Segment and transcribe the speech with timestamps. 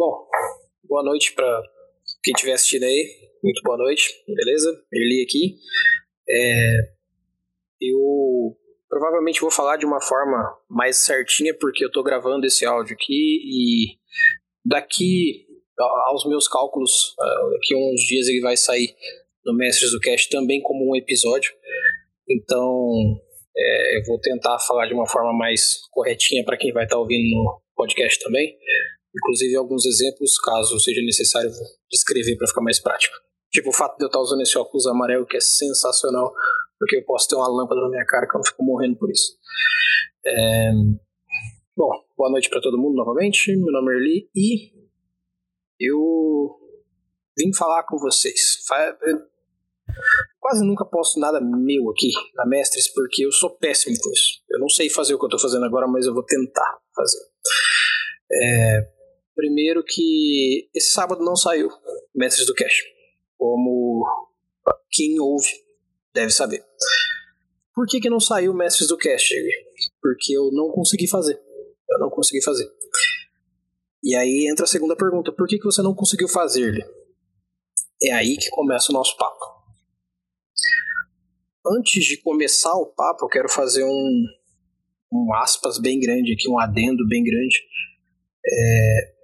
[0.00, 0.26] Bom,
[0.84, 1.62] boa noite para
[2.22, 3.06] quem estiver assistindo aí.
[3.44, 4.82] Muito boa noite, beleza?
[4.90, 5.58] Eli aqui.
[6.26, 6.76] É,
[7.82, 8.56] eu
[8.88, 10.38] provavelmente vou falar de uma forma
[10.70, 13.98] mais certinha porque eu estou gravando esse áudio aqui e
[14.64, 15.44] daqui
[16.06, 18.96] aos meus cálculos, ah, daqui a uns dias ele vai sair
[19.44, 21.52] no Mestres do Cast também como um episódio.
[22.26, 23.20] Então,
[23.54, 27.02] é, eu vou tentar falar de uma forma mais corretinha para quem vai estar tá
[27.02, 28.56] ouvindo no podcast também.
[29.14, 31.50] Inclusive alguns exemplos, caso seja necessário
[31.90, 33.14] descrever para ficar mais prático.
[33.50, 36.32] Tipo o fato de eu estar tá usando esse óculos amarelo que é sensacional,
[36.78, 39.10] porque eu posso ter uma lâmpada na minha cara que eu não fico morrendo por
[39.10, 39.32] isso.
[40.24, 40.70] É...
[41.76, 43.56] Bom, boa noite para todo mundo novamente.
[43.56, 44.72] Meu nome é Erli e
[45.80, 46.56] eu
[47.36, 48.58] vim falar com vocês.
[50.38, 54.42] Quase nunca posto nada meu aqui na Mestres porque eu sou péssimo com isso.
[54.48, 57.18] Eu não sei fazer o que eu estou fazendo agora, mas eu vou tentar fazer.
[58.32, 58.99] É,
[59.40, 61.70] Primeiro que esse sábado não saiu
[62.14, 62.82] Mestres do Cash,
[63.38, 64.04] como
[64.90, 65.48] quem ouve
[66.12, 66.62] deve saber.
[67.74, 69.30] Por que, que não saiu Mestres do Cash?
[70.02, 71.40] Porque eu não consegui fazer.
[71.88, 72.70] Eu não consegui fazer.
[74.04, 76.86] E aí entra a segunda pergunta: por que, que você não conseguiu fazer?
[78.02, 79.40] É aí que começa o nosso papo.
[81.78, 84.24] Antes de começar o papo, eu quero fazer um,
[85.10, 87.58] um aspas bem grande aqui, um adendo bem grande.
[88.46, 89.19] É,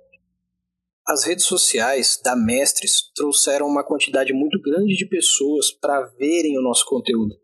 [1.09, 6.63] as redes sociais da Mestres trouxeram uma quantidade muito grande de pessoas para verem o
[6.63, 7.35] nosso conteúdo.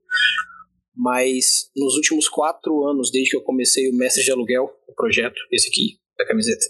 [0.95, 5.41] Mas nos últimos quatro anos, desde que eu comecei o Mestre de Aluguel, o projeto,
[5.53, 6.65] esse aqui, da camiseta,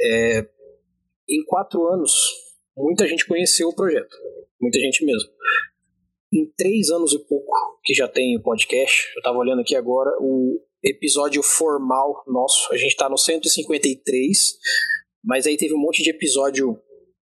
[0.00, 0.48] é,
[1.28, 2.12] em quatro anos,
[2.76, 4.16] muita gente conheceu o projeto.
[4.60, 5.28] Muita gente mesmo.
[6.32, 10.10] Em três anos e pouco que já tem o podcast, eu estava olhando aqui agora,
[10.20, 14.58] o episódio formal nosso, a gente está no 153
[15.24, 16.80] mas aí teve um monte de episódio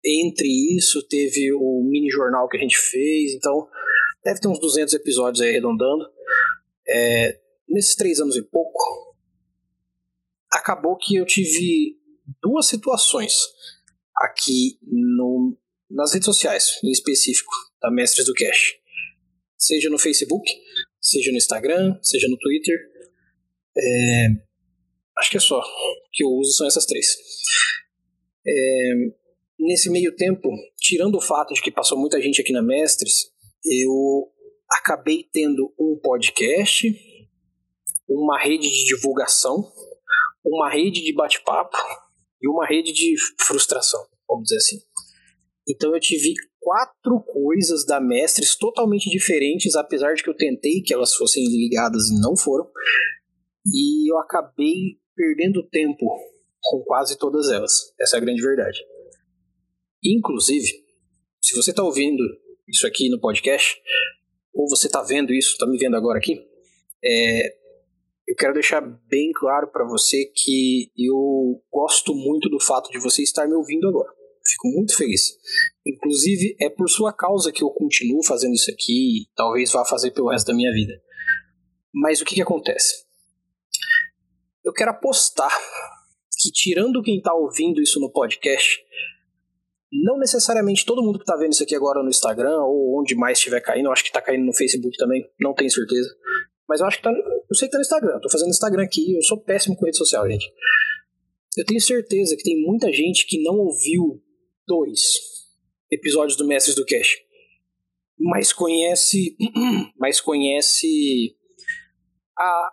[0.03, 3.67] entre isso, teve o mini jornal que a gente fez, então
[4.23, 6.05] deve ter uns 200 episódios aí arredondando.
[6.87, 9.15] É, nesses três anos e pouco,
[10.51, 11.97] acabou que eu tive
[12.41, 13.33] duas situações
[14.15, 15.57] aqui no,
[15.89, 17.51] nas redes sociais, em específico,
[17.81, 18.75] da Mestres do Cash.
[19.57, 20.49] Seja no Facebook,
[20.99, 22.77] seja no Instagram, seja no Twitter.
[23.77, 24.27] É,
[25.17, 25.61] acho que é só
[26.11, 27.15] que eu uso são essas três.
[28.45, 28.93] É,
[29.59, 33.31] nesse meio tempo, tirando o fato de que passou muita gente aqui na Mestres,
[33.63, 34.31] eu
[34.69, 36.87] acabei tendo um podcast,
[38.09, 39.63] uma rede de divulgação,
[40.43, 41.77] uma rede de bate-papo
[42.41, 44.79] e uma rede de frustração, vamos dizer assim.
[45.67, 50.93] Então eu tive quatro coisas da Mestres totalmente diferentes, apesar de que eu tentei que
[50.93, 52.67] elas fossem ligadas e não foram.
[53.65, 56.07] E eu acabei perdendo tempo
[56.61, 57.93] com quase todas elas.
[57.99, 58.79] Essa é a grande verdade.
[60.03, 60.67] Inclusive,
[61.41, 62.23] se você está ouvindo
[62.67, 63.79] isso aqui no podcast,
[64.53, 66.39] ou você está vendo isso, está me vendo agora aqui,
[67.03, 67.61] é,
[68.27, 73.21] eu quero deixar bem claro para você que eu gosto muito do fato de você
[73.21, 74.09] estar me ouvindo agora.
[74.45, 75.37] Fico muito feliz.
[75.85, 80.11] Inclusive, é por sua causa que eu continuo fazendo isso aqui e talvez vá fazer
[80.11, 80.93] pelo resto da minha vida.
[81.93, 83.03] Mas o que, que acontece?
[84.63, 85.51] Eu quero apostar
[86.41, 88.79] que, tirando quem está ouvindo isso no podcast,
[89.91, 93.37] não necessariamente todo mundo que está vendo isso aqui agora no Instagram ou onde mais
[93.37, 96.09] estiver caindo, eu acho que está caindo no Facebook também, não tenho certeza.
[96.67, 97.11] Mas eu acho que tá.
[97.11, 99.97] Eu sei que tá no Instagram, tô fazendo Instagram aqui, eu sou péssimo com rede
[99.97, 100.49] social, gente.
[101.57, 104.23] Eu tenho certeza que tem muita gente que não ouviu
[104.65, 105.01] dois
[105.91, 107.17] episódios do Mestres do Cash,
[108.17, 109.35] mas conhece,
[109.99, 111.35] mas conhece
[112.37, 112.71] a,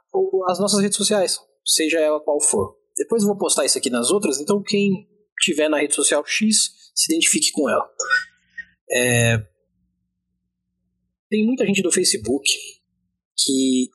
[0.49, 2.78] as nossas redes sociais, seja ela qual for.
[2.99, 5.09] Depois eu vou postar isso aqui nas outras, então quem
[5.41, 7.89] tiver na rede social X se identifique com ela.
[8.91, 9.39] É...
[11.31, 12.49] Tem muita gente do Facebook
[13.37, 13.89] que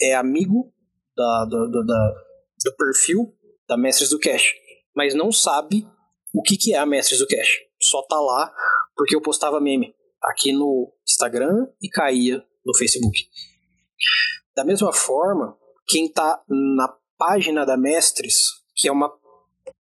[0.00, 0.72] é amigo
[1.16, 2.14] da, da, da,
[2.64, 3.34] do perfil
[3.66, 4.54] da Mestres do Cash,
[4.94, 5.86] mas não sabe
[6.32, 7.48] o que, que é a Mestres do Cash.
[7.82, 8.52] Só tá lá
[8.94, 13.18] porque eu postava meme aqui no Instagram e caía no Facebook.
[14.54, 15.56] Da mesma forma,
[15.88, 18.36] quem tá na página da Mestres,
[18.74, 19.10] que é uma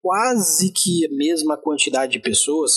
[0.00, 2.72] quase que a mesma quantidade de pessoas,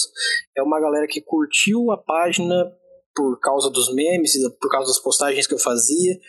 [0.56, 2.72] é uma galera que curtiu a página
[3.16, 6.20] por causa dos memes, por causa das postagens que eu fazia,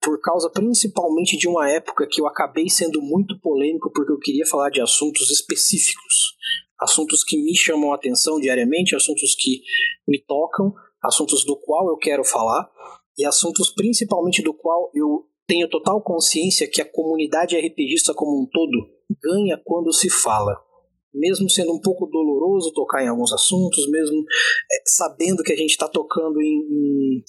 [0.00, 4.46] por causa principalmente de uma época que eu acabei sendo muito polêmico porque eu queria
[4.46, 6.36] falar de assuntos específicos,
[6.78, 9.62] assuntos que me chamam a atenção diariamente, assuntos que
[10.06, 10.72] me tocam,
[11.02, 12.68] assuntos do qual eu quero falar
[13.16, 18.46] e assuntos principalmente do qual eu tenho total consciência que a comunidade RPGista como um
[18.46, 18.88] todo
[19.22, 20.56] ganha quando se fala.
[21.12, 24.24] mesmo sendo um pouco doloroso tocar em alguns assuntos, mesmo
[24.72, 27.24] é, sabendo que a gente está tocando em, em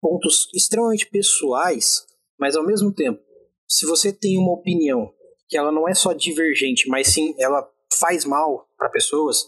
[0.00, 2.06] pontos extremamente pessoais,
[2.38, 3.20] mas ao mesmo tempo,
[3.66, 5.12] se você tem uma opinião
[5.48, 7.68] que ela não é só divergente, mas sim ela
[7.98, 9.46] faz mal para pessoas,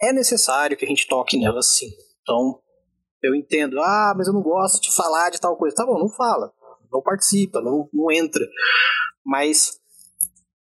[0.00, 1.90] é necessário que a gente toque nela sim.
[2.22, 2.58] Então,
[3.22, 5.76] eu entendo, ah, mas eu não gosto de falar de tal coisa.
[5.76, 6.52] Tá bom, não fala,
[6.90, 8.44] não participa, não, não entra.
[9.24, 9.78] Mas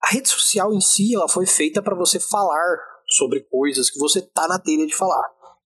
[0.04, 2.78] a rede social em si, ela foi feita para você falar
[3.08, 5.24] sobre coisas que você tá na telha de falar.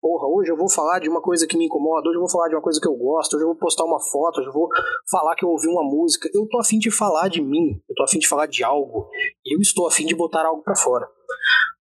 [0.00, 2.48] Porra, hoje eu vou falar de uma coisa que me incomoda, hoje eu vou falar
[2.48, 4.68] de uma coisa que eu gosto, hoje eu vou postar uma foto, hoje eu vou
[5.10, 6.28] falar que eu ouvi uma música.
[6.34, 9.08] Eu tô afim de falar de mim, eu tô afim de falar de algo,
[9.46, 11.08] eu estou afim de botar algo para fora.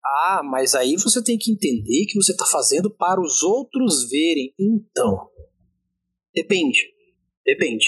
[0.04, 4.52] Ah, mas aí você tem que entender que você está fazendo para os outros verem.
[4.58, 5.28] Então,
[6.34, 6.78] depende.
[7.44, 7.86] Depende.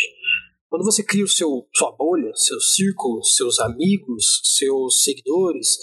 [0.72, 5.76] Quando você cria o seu, sua bolha, seu círculo, seus amigos, seus seguidores,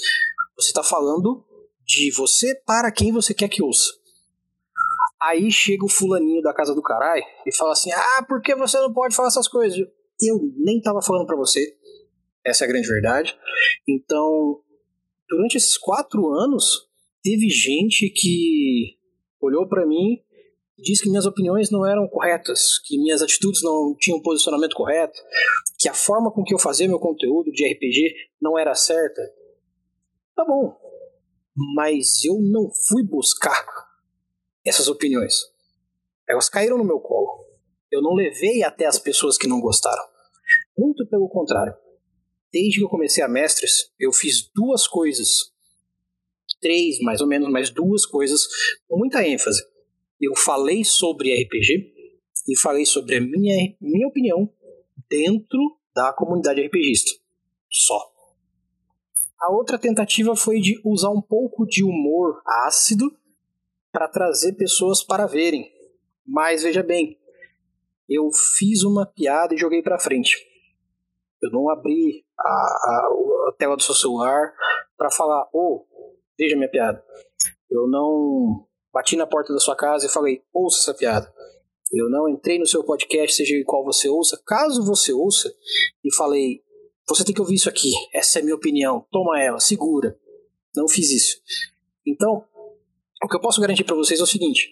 [0.56, 1.45] você está falando
[1.86, 3.94] de você para quem você quer que ouça.
[5.21, 8.80] Aí chega o fulaninho da casa do caralho e fala assim: Ah, por que você
[8.80, 9.77] não pode falar essas coisas?
[9.77, 11.77] Eu nem tava falando para você.
[12.44, 13.38] Essa é a grande verdade.
[13.88, 14.59] Então,
[15.30, 16.89] durante esses quatro anos,
[17.21, 18.97] teve gente que
[19.39, 20.19] olhou para mim
[20.81, 25.19] disse que minhas opiniões não eram corretas, que minhas atitudes não tinham um posicionamento correto,
[25.77, 29.21] que a forma com que eu fazia meu conteúdo de RPG não era certa.
[30.35, 30.75] Tá bom,
[31.75, 33.65] mas eu não fui buscar
[34.65, 35.35] essas opiniões.
[36.27, 37.45] Elas caíram no meu colo.
[37.91, 40.03] Eu não levei até as pessoas que não gostaram.
[40.77, 41.73] Muito pelo contrário
[42.51, 45.51] desde que eu comecei a Mestres, eu fiz duas coisas.
[46.61, 48.47] Três, mais ou menos, mas duas coisas
[48.87, 49.61] com muita ênfase.
[50.19, 51.94] Eu falei sobre RPG
[52.48, 54.51] e falei sobre a minha, minha opinião
[55.10, 55.60] dentro
[55.95, 57.19] da comunidade RPGista.
[57.69, 58.12] Só.
[59.39, 63.10] A outra tentativa foi de usar um pouco de humor ácido
[63.92, 65.71] para trazer pessoas para verem.
[66.25, 67.18] Mas veja bem,
[68.07, 70.36] eu fiz uma piada e joguei para frente.
[71.42, 73.10] Eu não abri a, a,
[73.50, 74.54] a tela do seu celular
[74.98, 77.04] para falar, ô, oh, veja minha piada.
[77.69, 81.31] Eu não bati na porta da sua casa e falei, ouça essa piada.
[81.91, 85.53] Eu não entrei no seu podcast, seja qual você ouça, caso você ouça,
[86.03, 86.62] e falei,
[87.07, 90.18] você tem que ouvir isso aqui, essa é a minha opinião, toma ela, segura.
[90.75, 91.41] Não fiz isso.
[92.06, 92.44] Então,
[93.24, 94.71] o que eu posso garantir para vocês é o seguinte: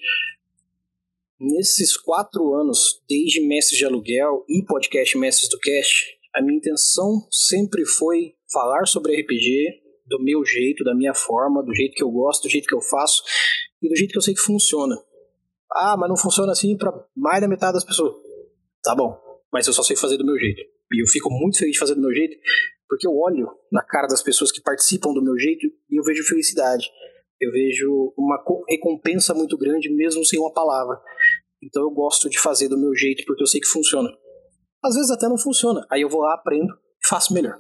[1.40, 7.28] nesses quatro anos, desde Mestres de Aluguel e podcast Mestres do Cast, a minha intenção
[7.32, 12.12] sempre foi falar sobre RPG do meu jeito, da minha forma, do jeito que eu
[12.12, 13.24] gosto, do jeito que eu faço
[13.82, 14.96] e do jeito que eu sei que funciona.
[15.72, 18.16] Ah, mas não funciona assim para mais da metade das pessoas.
[18.84, 19.18] Tá bom,
[19.52, 20.62] mas eu só sei fazer do meu jeito.
[20.92, 22.38] E eu fico muito feliz de fazer do meu jeito,
[22.88, 26.24] porque eu olho na cara das pessoas que participam do meu jeito e eu vejo
[26.24, 26.90] felicidade.
[27.40, 31.00] Eu vejo uma recompensa muito grande, mesmo sem uma palavra.
[31.62, 34.10] Então eu gosto de fazer do meu jeito, porque eu sei que funciona.
[34.84, 35.86] Às vezes até não funciona.
[35.92, 37.60] Aí eu vou lá, aprendo e faço melhor.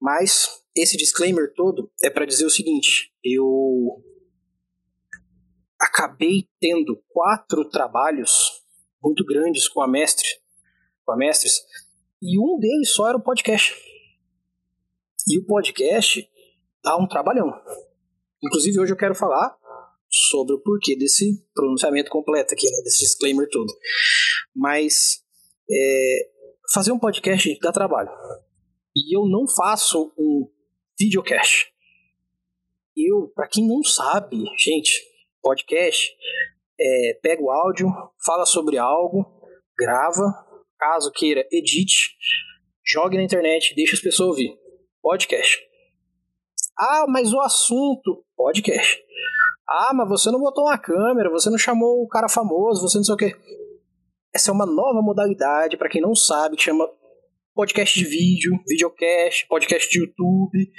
[0.00, 4.02] Mas esse disclaimer todo é para dizer o seguinte: eu
[5.80, 8.62] acabei tendo quatro trabalhos
[9.02, 10.28] muito grandes com a mestre,
[11.04, 11.62] com a mestres,
[12.22, 13.74] e um deles só era o podcast.
[15.26, 16.28] E o podcast
[16.84, 17.50] dá um trabalhão.
[18.42, 19.56] Inclusive hoje eu quero falar
[20.08, 23.72] sobre o porquê desse pronunciamento completo aqui, né, desse disclaimer todo.
[24.54, 25.22] Mas
[25.70, 26.28] é,
[26.72, 28.10] fazer um podcast dá trabalho.
[28.94, 30.50] E eu não faço um
[30.98, 31.72] videocast.
[32.96, 35.09] Eu, para quem não sabe, gente,
[35.42, 36.14] podcast,
[36.78, 37.88] é, pega o áudio,
[38.24, 39.24] fala sobre algo,
[39.78, 40.22] grava,
[40.78, 42.16] caso queira, edite,
[42.84, 44.58] jogue na internet, deixa as pessoas ouvir.
[45.02, 45.58] Podcast.
[46.78, 49.02] Ah, mas o assunto, podcast.
[49.68, 53.04] Ah, mas você não botou uma câmera, você não chamou o cara famoso, você não
[53.04, 53.36] sei o quê.
[54.34, 56.88] Essa é uma nova modalidade, para quem não sabe, que chama
[57.54, 60.70] podcast de vídeo, videocast, podcast de YouTube,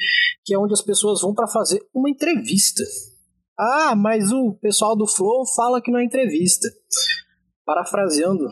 [0.43, 2.83] que é onde as pessoas vão para fazer uma entrevista.
[3.63, 6.67] Ah, mas o pessoal do Flow fala que não é entrevista.
[7.63, 8.43] Parafraseando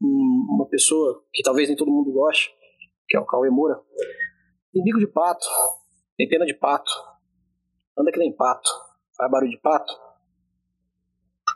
[0.00, 2.48] uma pessoa que talvez nem todo mundo goste,
[3.08, 3.82] que é o Cauê Moura.
[4.72, 5.44] Tem bico de pato,
[6.16, 6.92] tem pena de pato,
[7.98, 8.70] anda que nem pato,
[9.16, 9.92] faz barulho de pato.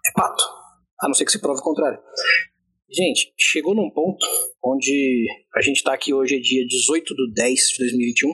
[0.08, 0.42] É pato,
[1.00, 2.02] a não ser que se prove o contrário.
[2.94, 4.24] Gente, chegou num ponto
[4.62, 8.32] onde a gente está aqui hoje, é dia 18 de 10 de 2021.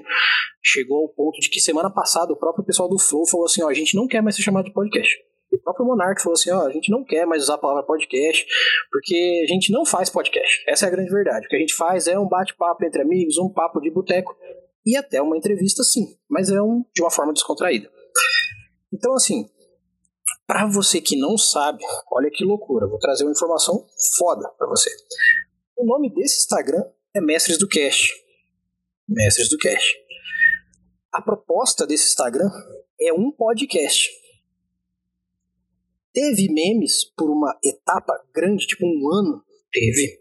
[0.62, 3.70] Chegou ao ponto de que semana passada o próprio pessoal do Flow falou assim: ó,
[3.70, 5.16] a gente não quer mais ser chamado de podcast.
[5.50, 8.46] O próprio Monark falou assim: ó, a gente não quer mais usar a palavra podcast,
[8.92, 10.62] porque a gente não faz podcast.
[10.68, 11.46] Essa é a grande verdade.
[11.46, 14.36] O que a gente faz é um bate-papo entre amigos, um papo de boteco.
[14.84, 17.90] e até uma entrevista sim, mas é um, de uma forma descontraída.
[18.92, 19.46] Então, assim,
[20.50, 21.78] para você que não sabe,
[22.10, 23.86] olha que loucura, vou trazer uma informação
[24.18, 24.90] foda para você.
[25.78, 26.82] O nome desse Instagram
[27.14, 28.08] é Mestres do Cash.
[29.08, 29.94] Mestres do Cash.
[31.12, 32.50] A proposta desse Instagram
[33.00, 34.10] é um podcast.
[36.12, 40.18] Teve memes por uma etapa grande, tipo um ano, teve.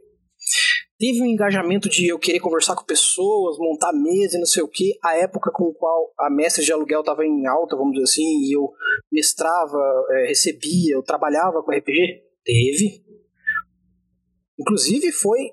[1.00, 4.68] Teve um engajamento de eu querer conversar com pessoas, montar mesa e não sei o
[4.68, 5.00] que.
[5.02, 8.54] A época com qual a mestre de aluguel estava em alta, vamos dizer assim, e
[8.54, 8.70] eu
[9.10, 9.78] mestrava,
[10.12, 12.22] é, recebia, eu trabalhava com RPG.
[12.44, 13.02] Teve.
[14.60, 15.52] Inclusive foi,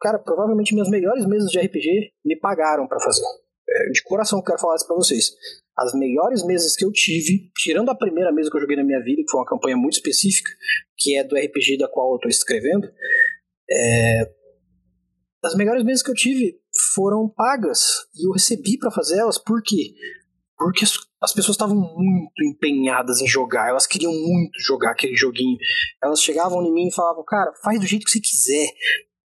[0.00, 3.24] cara, provavelmente minhas melhores mesas de RPG me pagaram para fazer.
[3.68, 5.32] É, de coração quero falar isso pra vocês.
[5.76, 9.02] As melhores mesas que eu tive, tirando a primeira mesa que eu joguei na minha
[9.02, 10.48] vida, que foi uma campanha muito específica,
[10.96, 12.88] que é do RPG da qual eu tô escrevendo,
[13.68, 14.35] é,
[15.44, 16.58] as melhores mesas que eu tive
[16.94, 19.94] foram pagas e eu recebi para fazer elas, por quê?
[20.58, 20.84] Porque
[21.20, 25.58] as pessoas estavam muito empenhadas em jogar, elas queriam muito jogar aquele joguinho.
[26.02, 28.66] Elas chegavam em mim e falavam, cara, faz do jeito que você quiser,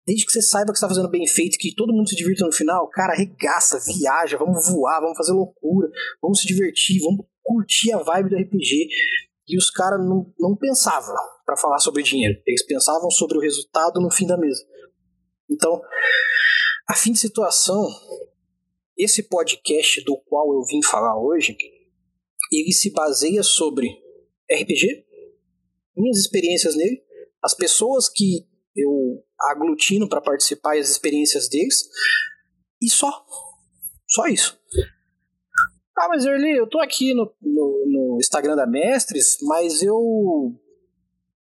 [0.06, 2.52] desde que você saiba que está fazendo bem feito, que todo mundo se divirta no
[2.52, 5.88] final, cara, arregaça, viaja, vamos voar, vamos fazer loucura,
[6.20, 8.88] vamos se divertir, vamos curtir a vibe do RPG.
[9.46, 11.14] E os caras não, não pensavam
[11.44, 14.62] para falar sobre dinheiro, eles pensavam sobre o resultado no fim da mesa.
[15.50, 15.80] Então,
[16.88, 17.84] a fim de situação,
[18.96, 21.56] esse podcast do qual eu vim falar hoje,
[22.52, 23.88] ele se baseia sobre
[24.50, 25.06] RPG,
[25.96, 27.02] minhas experiências nele,
[27.42, 31.88] as pessoas que eu aglutino para participar e as experiências deles,
[32.80, 33.24] e só.
[34.08, 34.58] Só isso.
[35.96, 40.54] Ah, mas Erli, eu tô aqui no, no, no Instagram da Mestres, mas eu.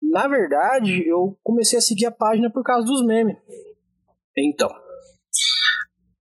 [0.03, 3.37] Na verdade, eu comecei a seguir a página por causa dos memes.
[4.37, 4.69] Então.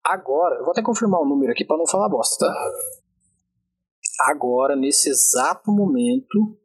[0.04, 2.46] Agora, eu vou até confirmar o número aqui para não falar bosta?
[4.22, 6.58] Agora, nesse exato momento,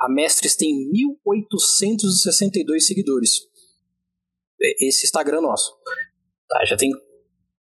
[0.00, 0.90] a Mestres tem
[1.26, 3.40] 1.862 seguidores.
[4.80, 5.76] Esse Instagram nosso.
[6.48, 6.90] Tá, já tem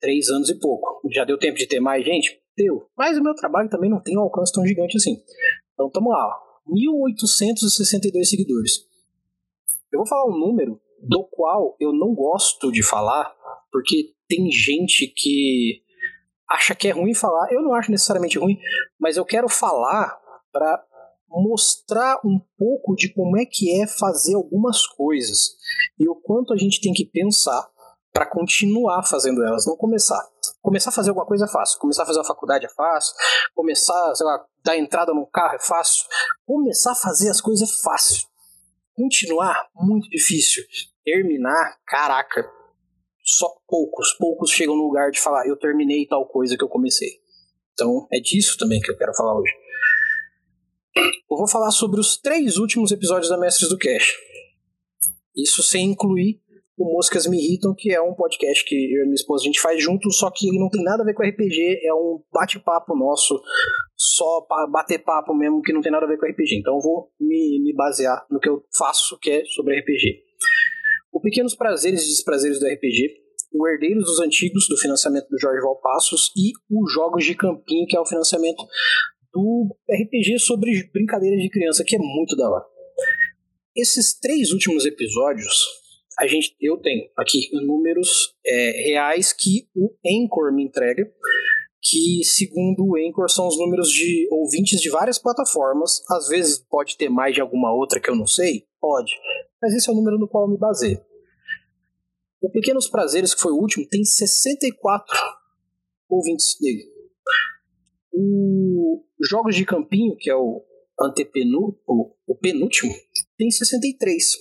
[0.00, 1.00] três anos e pouco.
[1.12, 2.40] Já deu tempo de ter mais gente?
[2.56, 2.88] Deu.
[2.96, 5.22] Mas o meu trabalho também não tem um alcance tão gigante assim.
[5.74, 6.36] Então, tamo lá.
[6.66, 8.86] 1.862 seguidores.
[9.92, 13.34] Eu vou falar um número do qual eu não gosto de falar,
[13.72, 15.82] porque tem gente que
[16.48, 17.52] acha que é ruim falar.
[17.52, 18.58] Eu não acho necessariamente ruim,
[18.98, 20.18] mas eu quero falar
[20.52, 20.84] para
[21.28, 25.56] mostrar um pouco de como é que é fazer algumas coisas
[25.98, 27.68] e o quanto a gente tem que pensar
[28.12, 30.20] para continuar fazendo elas, não começar.
[30.60, 33.14] Começar a fazer alguma coisa é fácil, começar a fazer uma faculdade é fácil,
[33.54, 36.04] começar, sei lá, dar entrada num carro é fácil,
[36.44, 38.28] começar a fazer as coisas é fácil.
[38.96, 40.64] Continuar, muito difícil.
[41.04, 42.50] Terminar, caraca,
[43.22, 47.20] só poucos, poucos chegam no lugar de falar, eu terminei tal coisa que eu comecei.
[47.72, 49.52] Então é disso também que eu quero falar hoje.
[50.96, 54.16] Eu vou falar sobre os três últimos episódios da Mestres do Cash.
[55.36, 56.40] Isso sem incluir
[56.76, 59.60] o Moscas Me Irritam, que é um podcast que eu e minha esposa a gente
[59.60, 62.96] faz junto, só que ele não tem nada a ver com RPG, é um bate-papo
[62.96, 63.40] nosso,
[63.96, 66.56] só bater papo mesmo, que não tem nada a ver com RPG.
[66.56, 70.29] Então eu vou me, me basear no que eu faço, que é sobre RPG.
[71.12, 73.14] O Pequenos Prazeres e Desprazeres do RPG,
[73.52, 77.96] o Herdeiros dos Antigos, do financiamento do Jorge Valpassos, e os Jogos de Campinho, que
[77.96, 78.64] é o financiamento
[79.32, 82.64] do RPG sobre brincadeiras de criança, que é muito da hora.
[83.76, 85.54] Esses três últimos episódios,
[86.18, 91.10] a gente, eu tenho aqui números é, reais que o Anchor me entrega,
[91.82, 96.02] que segundo o Anchor são os números de ouvintes de várias plataformas.
[96.10, 99.12] Às vezes pode ter mais de alguma outra que eu não sei, pode,
[99.60, 101.00] mas esse é o número no qual eu me baseio.
[102.40, 105.14] O Pequenos Prazeres, que foi o último, tem 64
[106.08, 106.84] ouvintes dele.
[108.12, 110.64] O Jogos de Campinho, que é o
[110.98, 112.94] antepenu, o, o penúltimo,
[113.36, 114.36] tem 63.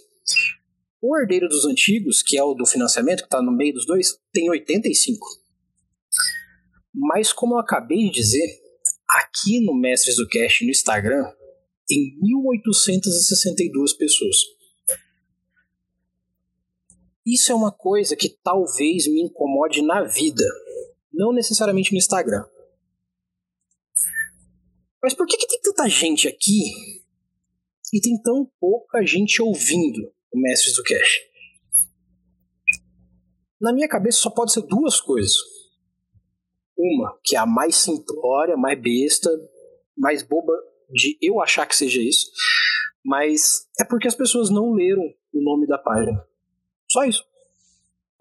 [1.01, 4.17] O Herdeiro dos Antigos, que é o do financiamento, que está no meio dos dois,
[4.33, 5.25] tem 85.
[6.93, 8.61] Mas, como eu acabei de dizer,
[9.09, 11.23] aqui no Mestres do Cast no Instagram,
[11.87, 14.37] tem 1.862 pessoas.
[17.25, 20.43] Isso é uma coisa que talvez me incomode na vida,
[21.13, 22.43] não necessariamente no Instagram.
[25.01, 26.61] Mas por que, que tem tanta gente aqui
[27.93, 31.19] e tem tão pouca gente ouvindo o Mestres do Cash?
[33.61, 35.35] Na minha cabeça só pode ser duas coisas.
[36.81, 39.29] Uma, que é a mais simplória, mais besta,
[39.97, 40.53] mais boba
[40.89, 42.31] de eu achar que seja isso,
[43.05, 46.25] mas é porque as pessoas não leram o nome da página.
[46.89, 47.23] Só isso.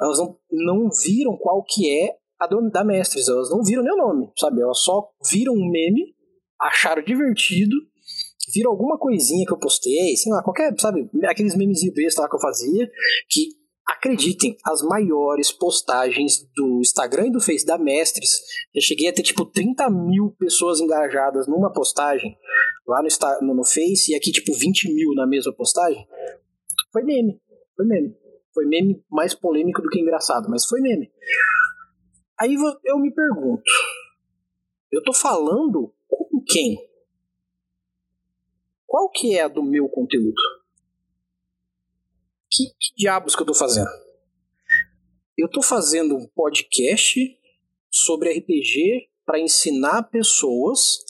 [0.01, 3.29] Elas não, não viram qual que é a do, da Mestres.
[3.29, 4.61] Elas não viram meu nome, sabe?
[4.61, 6.15] Elas só viram um meme,
[6.61, 7.77] acharam divertido,
[8.53, 11.09] viram alguma coisinha que eu postei, sei lá, qualquer, sabe?
[11.25, 12.91] Aqueles memezinhos besta lá que eu fazia,
[13.29, 13.58] que
[13.89, 18.31] acreditem, as maiores postagens do Instagram e do Face da Mestres,
[18.75, 22.37] eu cheguei a ter tipo 30 mil pessoas engajadas numa postagem
[22.87, 23.01] lá
[23.41, 26.07] no, no, Face e aqui tipo 20 mil na mesma postagem.
[26.93, 27.41] Foi meme,
[27.75, 28.15] foi meme.
[28.53, 31.11] Foi meme mais polêmico do que engraçado, mas foi meme.
[32.39, 32.55] Aí
[32.85, 33.63] eu me pergunto,
[34.93, 36.77] eu tô falando com quem?
[38.87, 40.41] Qual que é a do meu conteúdo?
[42.51, 43.91] Que, que diabos que eu tô fazendo?
[45.37, 47.21] Eu tô fazendo um podcast
[47.91, 51.05] sobre RPG para ensinar pessoas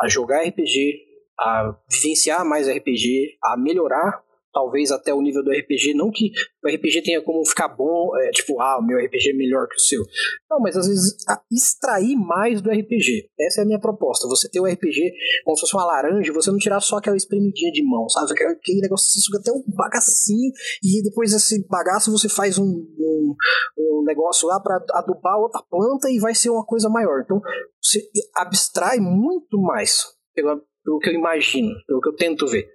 [0.00, 1.04] a jogar RPG,
[1.38, 4.24] a vivenciar mais RPG, a melhorar
[4.56, 6.30] talvez até o nível do RPG, não que
[6.64, 9.76] o RPG tenha como ficar bom, é, tipo, ah, o meu RPG é melhor que
[9.76, 10.02] o seu.
[10.50, 11.14] Não, mas às vezes
[11.52, 13.28] extrair mais do RPG.
[13.38, 14.26] Essa é a minha proposta.
[14.26, 15.12] Você ter o RPG
[15.44, 18.32] como se fosse uma laranja, você não tirar só aquela espremidinha de mão, sabe?
[18.32, 20.50] Aquele negócio você suga até um bagacinho
[20.82, 23.34] e depois esse bagaço você faz um, um,
[23.78, 27.20] um negócio lá para adubar outra planta e vai ser uma coisa maior.
[27.22, 27.42] Então,
[27.82, 28.00] você
[28.34, 32.66] abstrai muito mais pelo, pelo que eu imagino, pelo que eu tento ver.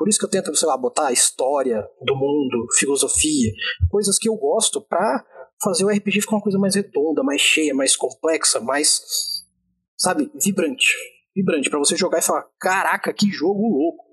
[0.00, 3.52] Por isso que eu tento, sei lá, botar história do mundo, filosofia,
[3.90, 5.22] coisas que eu gosto pra
[5.62, 9.02] fazer o RPG ficar uma coisa mais redonda, mais cheia, mais complexa, mais,
[9.98, 10.86] sabe, vibrante.
[11.36, 14.06] Vibrante, para você jogar e falar, caraca, que jogo louco.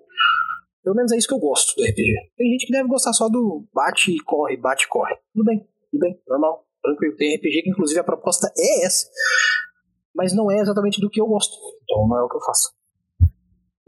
[0.84, 2.14] Pelo menos é isso que eu gosto do RPG.
[2.36, 5.16] Tem gente que deve gostar só do bate e corre, bate e corre.
[5.34, 7.16] Tudo bem, tudo bem, normal, tranquilo.
[7.16, 9.08] Tem RPG que inclusive a proposta é essa.
[10.14, 11.56] Mas não é exatamente do que eu gosto.
[11.84, 12.76] Então não é o que eu faço.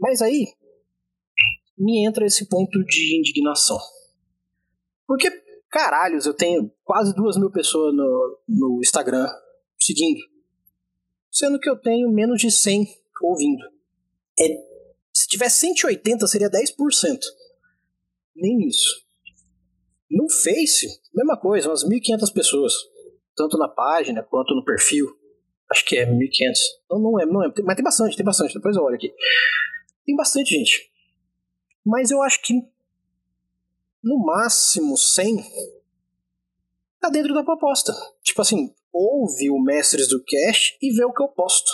[0.00, 0.46] Mas aí,
[1.80, 3.78] me entra esse ponto de indignação.
[5.06, 5.30] Porque,
[5.70, 9.26] caralhos, eu tenho quase duas mil pessoas no, no Instagram
[9.80, 10.20] seguindo.
[11.32, 12.86] Sendo que eu tenho menos de 100
[13.22, 13.64] ouvindo.
[14.38, 14.46] É,
[15.14, 17.18] se tivesse 180, seria 10%.
[18.36, 19.02] Nem isso.
[20.10, 22.74] No Face, mesma coisa, umas 1.500 pessoas.
[23.34, 25.06] Tanto na página quanto no perfil.
[25.70, 26.18] Acho que é 1.500.
[26.90, 27.52] Não, não é, não é.
[27.64, 28.54] Mas tem bastante, tem bastante.
[28.54, 29.12] Depois eu olho aqui.
[30.04, 30.89] Tem bastante gente.
[31.90, 32.54] Mas eu acho que
[34.00, 35.42] no máximo 100
[37.00, 37.92] tá dentro da proposta.
[38.22, 41.68] Tipo assim, ouve o Mestres do Cast e vê o que eu posto.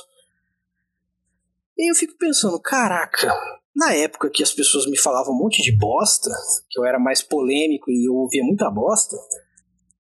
[1.76, 3.31] E eu fico pensando, caraca,
[3.74, 6.31] na época que as pessoas me falavam um monte de bosta,
[6.70, 9.14] que eu era mais polêmico e eu ouvia muita bosta,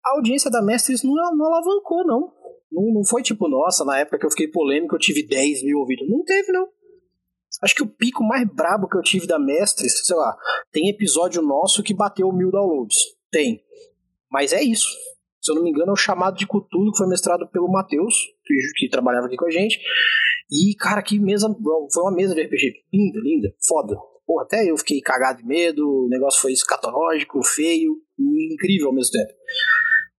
[0.04, 2.32] a audiência da Mestres não, não alavancou, não.
[2.72, 2.94] não.
[2.94, 6.10] Não foi tipo, nossa, na época que eu fiquei polêmico eu tive 10 mil ouvidos.
[6.10, 6.68] Não teve, não.
[7.62, 10.36] Acho que o pico mais brabo que eu tive da Mestres, sei lá,
[10.72, 12.96] tem episódio nosso que bateu mil downloads.
[13.30, 13.62] Tem.
[14.30, 14.88] Mas é isso.
[15.40, 18.14] Se eu não me engano, é o chamado de Cthulhu, que foi mestrado pelo Matheus,
[18.44, 19.78] que, que trabalhava aqui com a gente.
[20.50, 21.48] E, cara, que mesa.
[21.92, 22.84] Foi uma mesa de RPG.
[22.92, 23.96] Linda, linda, foda.
[24.26, 29.12] Pô, até eu fiquei cagado de medo, o negócio foi escatológico, feio, incrível ao mesmo
[29.12, 29.32] tempo.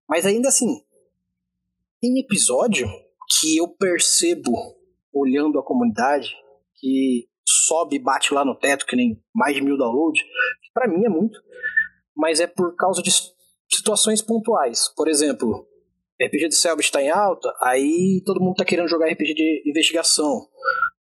[0.09, 0.81] Mas ainda assim,
[2.01, 2.87] tem episódio
[3.39, 4.51] que eu percebo,
[5.13, 6.29] olhando a comunidade,
[6.75, 7.29] que
[7.67, 10.21] sobe e bate lá no teto, que nem mais de mil downloads,
[10.73, 11.39] para mim é muito,
[12.15, 13.11] mas é por causa de
[13.69, 14.93] situações pontuais.
[14.95, 15.67] Por exemplo,
[16.21, 20.47] RPG do Selbit está em alta, aí todo mundo tá querendo jogar RPG de investigação.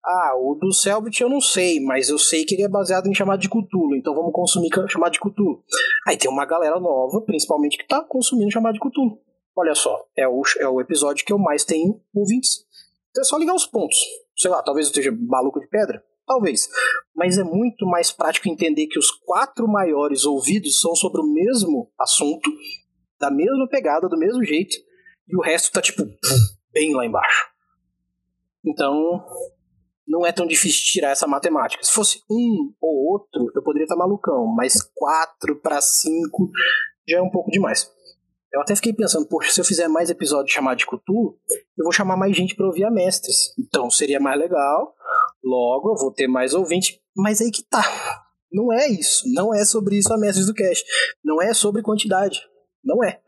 [0.03, 3.15] Ah, o do Selbit eu não sei, mas eu sei que ele é baseado em
[3.15, 5.63] chamado de Cthulhu, então vamos consumir chamado de Cthulhu.
[6.09, 9.19] Aí tem uma galera nova, principalmente, que tá consumindo chamado de Cthulhu.
[9.55, 12.65] Olha só, é o, é o episódio que eu mais tenho ouvintes.
[13.11, 13.99] Então é só ligar os pontos.
[14.39, 16.69] Sei lá, talvez eu esteja maluco de pedra, Talvez.
[17.13, 21.91] Mas é muito mais prático entender que os quatro maiores ouvidos são sobre o mesmo
[21.99, 22.49] assunto,
[23.19, 24.77] da mesma pegada, do mesmo jeito,
[25.27, 26.05] e o resto tá, tipo,
[26.73, 27.47] bem lá embaixo.
[28.65, 29.25] Então,
[30.07, 31.83] não é tão difícil tirar essa matemática.
[31.83, 36.49] Se fosse um ou outro, eu poderia estar tá malucão, mas quatro para cinco
[37.09, 37.91] já é um pouco demais.
[38.53, 41.37] Eu até fiquei pensando, poxa, se eu fizer mais episódios chamados de Cthulhu,
[41.77, 43.53] eu vou chamar mais gente para ouvir a Mestres.
[43.59, 44.95] Então seria mais legal,
[45.43, 47.83] logo eu vou ter mais ouvinte, mas aí que tá.
[48.53, 50.83] Não é isso, não é sobre isso a Mestres do Cash.
[51.25, 52.41] Não é sobre quantidade.
[52.83, 53.21] Não é.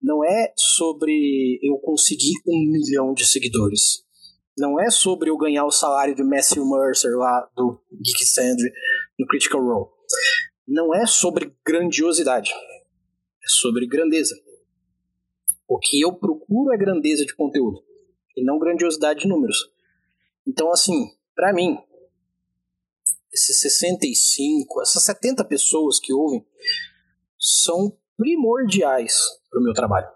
[0.00, 4.04] Não é sobre eu conseguir um milhão de seguidores.
[4.56, 8.72] Não é sobre eu ganhar o salário de Matthew Mercer lá do Geek Sandry
[9.18, 9.90] no Critical Role.
[10.66, 12.50] Não é sobre grandiosidade.
[12.50, 14.34] É sobre grandeza.
[15.68, 17.82] O que eu procuro é grandeza de conteúdo
[18.36, 19.56] e não grandiosidade de números.
[20.46, 21.78] Então, assim, para mim,
[23.32, 26.44] esses 65, essas 70 pessoas que ouvem
[27.38, 29.20] são primordiais
[29.50, 30.08] para o meu trabalho.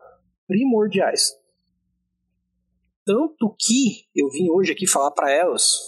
[0.49, 1.39] Primordiais.
[3.05, 5.79] Tanto que eu vim hoje aqui falar para elas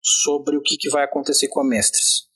[0.00, 2.30] sobre o que, que vai acontecer com a Mestres.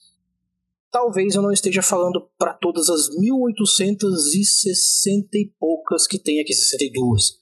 [0.90, 7.38] Talvez eu não esteja falando para todas as 1860 e poucas que tem aqui, 62.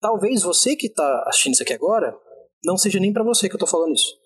[0.00, 2.14] Talvez você que está assistindo isso aqui agora,
[2.66, 4.18] não seja nem para você que eu estou falando isso.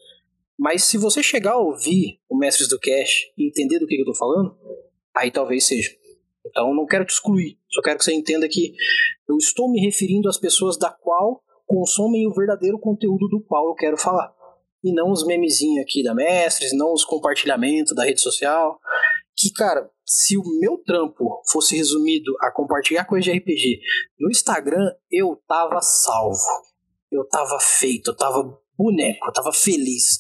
[0.59, 4.01] Mas se você chegar a ouvir o Mestres do Cash e entender do que, que
[4.01, 4.57] eu estou falando,
[5.15, 5.91] aí talvez seja.
[6.45, 8.75] Então não quero te excluir, só quero que você entenda que
[9.29, 13.75] eu estou me referindo às pessoas da qual consomem o verdadeiro conteúdo do qual eu
[13.75, 14.35] quero falar.
[14.83, 18.81] E não os memezinhos aqui da Mestres, não os compartilhamentos da rede social.
[19.37, 23.81] Que, cara, se o meu trampo fosse resumido a compartilhar coisa de RPG
[24.19, 26.70] no Instagram, eu tava salvo.
[27.11, 30.19] Eu tava feito, eu tava boneco, eu tava feliz.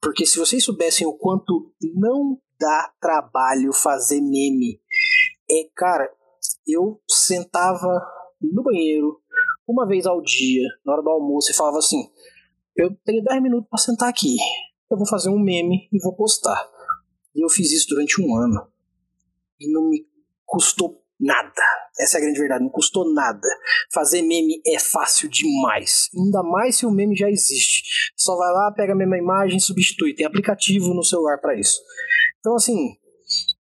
[0.00, 4.80] Porque se vocês soubessem o quanto não dá trabalho fazer meme,
[5.50, 6.10] é, cara,
[6.66, 7.88] eu sentava
[8.40, 9.20] no banheiro
[9.66, 12.10] uma vez ao dia, na hora do almoço, e falava assim:
[12.76, 14.36] eu tenho 10 minutos para sentar aqui,
[14.90, 16.70] eu vou fazer um meme e vou postar.
[17.34, 18.68] E eu fiz isso durante um ano.
[19.58, 20.06] E não me
[20.44, 21.62] custou nada.
[21.98, 23.48] Essa é a grande verdade, não custou nada.
[23.94, 26.08] Fazer meme é fácil demais.
[26.14, 27.82] Ainda mais se o meme já existe.
[28.16, 30.14] Só vai lá, pega a mesma imagem e substitui.
[30.14, 31.80] Tem aplicativo no celular para isso.
[32.40, 32.96] Então, assim,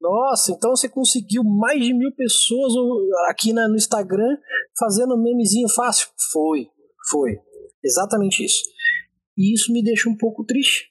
[0.00, 2.72] nossa, então você conseguiu mais de mil pessoas
[3.30, 4.36] aqui na, no Instagram
[4.78, 6.08] fazendo memezinho fácil?
[6.30, 6.68] Foi,
[7.10, 7.38] foi.
[7.82, 8.62] Exatamente isso.
[9.36, 10.90] E isso me deixa um pouco triste.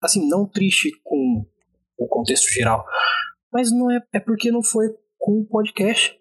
[0.00, 1.44] Assim, não triste com
[1.98, 2.84] o contexto geral,
[3.52, 4.86] mas não é, é porque não foi
[5.18, 6.18] com o podcast.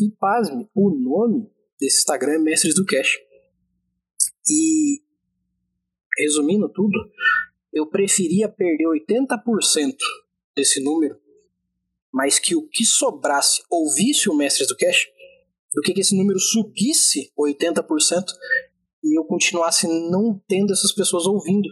[0.00, 3.18] E pasme, o nome desse Instagram é Mestres do Cash.
[4.48, 5.02] E
[6.18, 6.98] resumindo tudo,
[7.72, 9.96] eu preferia perder 80%
[10.54, 11.18] desse número,
[12.12, 15.06] mas que o que sobrasse ouvisse o Mestres do Cash,
[15.74, 18.24] do que, que esse número subisse 80%
[19.02, 21.68] e eu continuasse não tendo essas pessoas ouvindo.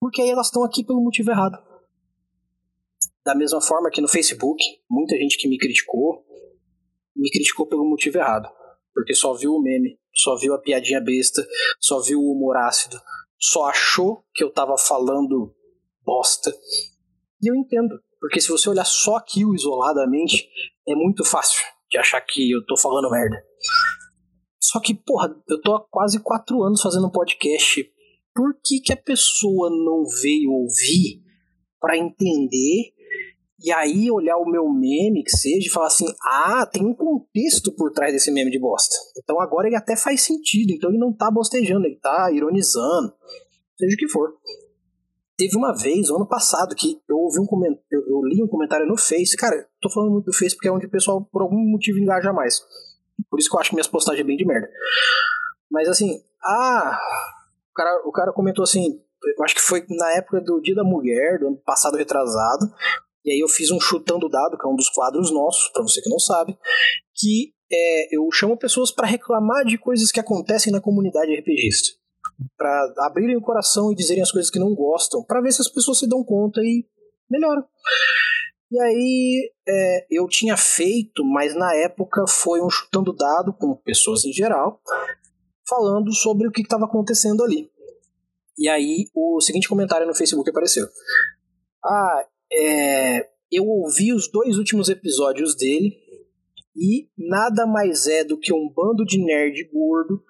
[0.00, 1.58] Porque aí elas estão aqui pelo motivo errado.
[3.26, 6.24] Da mesma forma que no Facebook, muita gente que me criticou,
[7.16, 8.48] me criticou pelo motivo errado.
[8.94, 11.44] Porque só viu o meme, só viu a piadinha besta,
[11.80, 12.96] só viu o humor ácido,
[13.36, 15.52] só achou que eu tava falando
[16.04, 16.54] bosta.
[17.42, 20.48] E eu entendo, porque se você olhar só aquilo isoladamente,
[20.86, 23.42] é muito fácil de achar que eu tô falando merda.
[24.60, 27.84] Só que, porra, eu tô há quase quatro anos fazendo um podcast.
[28.32, 31.24] Por que, que a pessoa não veio ouvir
[31.80, 32.95] para entender
[33.58, 37.74] e aí olhar o meu meme, que seja, e falar assim: ah, tem um contexto
[37.74, 38.94] por trás desse meme de bosta.
[39.16, 40.72] Então agora ele até faz sentido.
[40.72, 43.14] Então ele não tá bostejando, ele tá ironizando,
[43.78, 44.34] seja o que for.
[45.38, 48.96] Teve uma vez, ano passado, que eu ouvi um comentário, eu, li um comentário no
[48.96, 49.36] Face.
[49.36, 52.32] Cara, tô falando muito do Face porque é onde o pessoal, por algum motivo, engaja
[52.32, 52.60] mais.
[53.30, 54.68] Por isso que eu acho que minhas postagens é bem de merda.
[55.70, 56.98] Mas assim, ah,
[57.70, 58.98] o cara, o cara comentou assim,
[59.36, 62.66] eu acho que foi na época do Dia da Mulher, do ano passado retrasado,
[63.26, 66.00] e aí eu fiz um chutando dado, que é um dos quadros nossos, para você
[66.00, 66.56] que não sabe,
[67.12, 71.98] que é, eu chamo pessoas para reclamar de coisas que acontecem na comunidade RPGista.
[72.56, 75.68] para abrirem o coração e dizerem as coisas que não gostam, para ver se as
[75.68, 76.86] pessoas se dão conta e
[77.28, 77.64] melhoram.
[78.70, 84.24] E aí é, eu tinha feito, mas na época foi um chutando dado com pessoas
[84.24, 84.80] em geral,
[85.68, 87.70] falando sobre o que estava acontecendo ali.
[88.58, 90.86] E aí o seguinte comentário no Facebook apareceu.
[91.84, 95.96] Ah, é, eu ouvi os dois últimos episódios dele
[96.74, 100.22] e nada mais é do que um bando de nerd gordo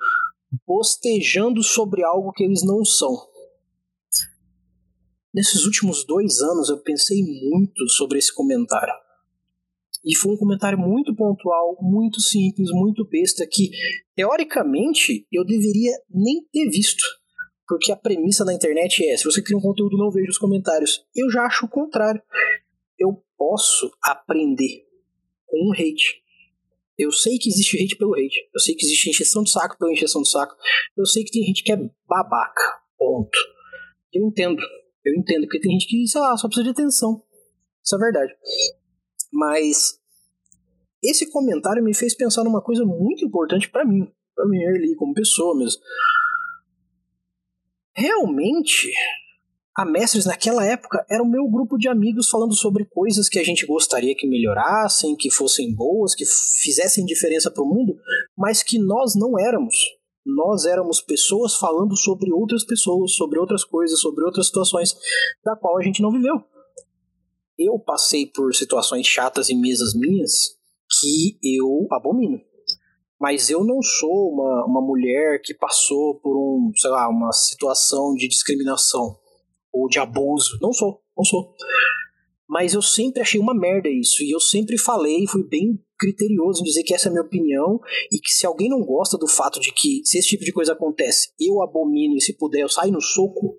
[0.64, 3.16] postejando sobre algo que eles não são.
[5.32, 8.94] Nesses últimos dois anos eu pensei muito sobre esse comentário.
[10.04, 13.70] E foi um comentário muito pontual, muito simples, muito besta, que
[14.14, 17.04] teoricamente eu deveria nem ter visto.
[17.66, 21.05] Porque a premissa da internet é: se você cria um conteúdo, não veja os comentários.
[21.14, 22.22] Eu já acho o contrário.
[22.98, 24.85] Eu posso aprender
[25.46, 26.22] com um hate.
[26.98, 28.48] Eu sei que existe hate pelo hate.
[28.55, 30.55] Eu sei que existe encheção de saco pela encheção de saco.
[30.96, 31.76] Eu sei que tem gente que é
[32.09, 32.81] babaca.
[32.96, 33.38] Ponto.
[34.12, 34.62] Eu entendo.
[35.05, 37.22] Eu entendo, porque tem gente que, sei lá, só precisa de atenção.
[37.85, 38.33] Isso é verdade.
[39.33, 40.00] Mas
[41.02, 45.12] esse comentário me fez pensar numa coisa muito importante para mim, para mim ali como
[45.12, 45.81] pessoa mesmo
[47.96, 48.92] realmente
[49.76, 53.44] a Mestres naquela época era o meu grupo de amigos falando sobre coisas que a
[53.44, 56.24] gente gostaria que melhorassem, que fossem boas, que
[56.62, 57.94] fizessem diferença para o mundo,
[58.37, 59.76] mas que nós não éramos.
[60.24, 64.96] Nós éramos pessoas falando sobre outras pessoas, sobre outras coisas, sobre outras situações
[65.44, 66.42] da qual a gente não viveu.
[67.59, 70.56] Eu passei por situações chatas em mesas minhas
[71.00, 72.40] que eu abomino.
[73.20, 78.14] Mas eu não sou uma, uma mulher que passou por um, sei lá, uma situação
[78.14, 79.16] de discriminação
[79.72, 80.59] ou de abuso.
[80.61, 81.55] Não sou, não sou.
[82.48, 84.22] Mas eu sempre achei uma merda isso.
[84.22, 87.81] E eu sempre falei, fui bem criterioso em dizer que essa é a minha opinião
[88.12, 90.72] e que se alguém não gosta do fato de que se esse tipo de coisa
[90.72, 93.57] acontece, eu abomino e se puder eu saio no soco,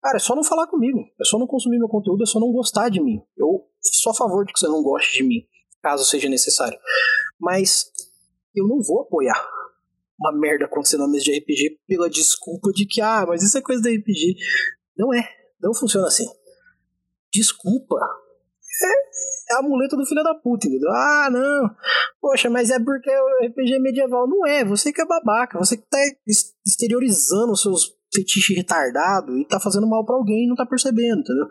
[0.00, 1.00] cara, é só não falar comigo.
[1.20, 3.20] É só não consumir meu conteúdo, é só não gostar de mim.
[3.36, 5.42] Eu sou a favor de que você não goste de mim,
[5.82, 6.78] caso seja necessário.
[7.38, 7.90] Mas
[8.54, 9.40] eu não vou apoiar
[10.22, 13.62] uma merda acontecendo na mesa de RPG pela desculpa de que, ah, mas isso é
[13.62, 14.36] coisa da RPG.
[14.96, 15.28] Não é.
[15.60, 16.26] Não funciona assim.
[17.32, 17.96] Desculpa.
[18.84, 20.90] É, é a muleta do filho da puta, entendeu?
[20.90, 21.70] Ah, não.
[22.20, 24.28] Poxa, mas é porque o RPG é medieval.
[24.28, 24.64] Não é.
[24.64, 25.58] Você que é babaca.
[25.58, 25.98] Você que tá
[26.66, 31.20] exteriorizando os seus fetiches retardados e tá fazendo mal para alguém e não tá percebendo,
[31.20, 31.46] entendeu?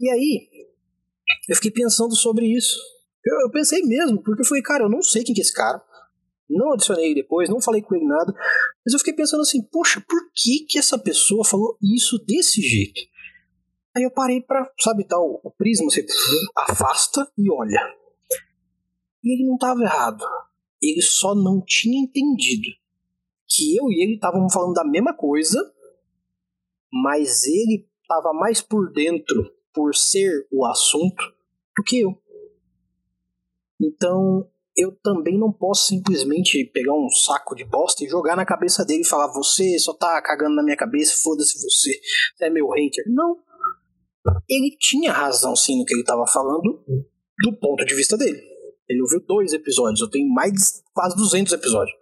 [0.00, 0.48] E aí,
[1.48, 2.76] eu fiquei pensando sobre isso.
[3.24, 5.54] Eu, eu pensei mesmo, porque eu falei, cara, eu não sei quem que é esse
[5.54, 5.80] cara
[6.52, 8.32] não adicionei depois, não falei com ele nada,
[8.84, 13.00] mas eu fiquei pensando assim, poxa, por que que essa pessoa falou isso desse jeito?
[13.94, 16.04] Aí eu parei pra, sabe, tal, o prisma, você
[16.56, 17.78] afasta e olha.
[19.22, 20.24] E ele não estava errado.
[20.80, 22.68] Ele só não tinha entendido
[23.48, 25.58] que eu e ele estávamos falando da mesma coisa,
[26.90, 31.22] mas ele estava mais por dentro por ser o assunto
[31.76, 32.18] do que eu.
[33.80, 38.84] Então, eu também não posso simplesmente pegar um saco de bosta e jogar na cabeça
[38.84, 41.92] dele e falar: você só tá cagando na minha cabeça, foda-se você,
[42.36, 43.04] você é meu hater.
[43.08, 43.36] Não.
[44.48, 46.84] Ele tinha razão sim no que ele tava falando,
[47.42, 48.40] do ponto de vista dele.
[48.88, 50.58] Ele ouviu dois episódios, eu tenho mais de
[50.94, 51.96] quase 200 episódios.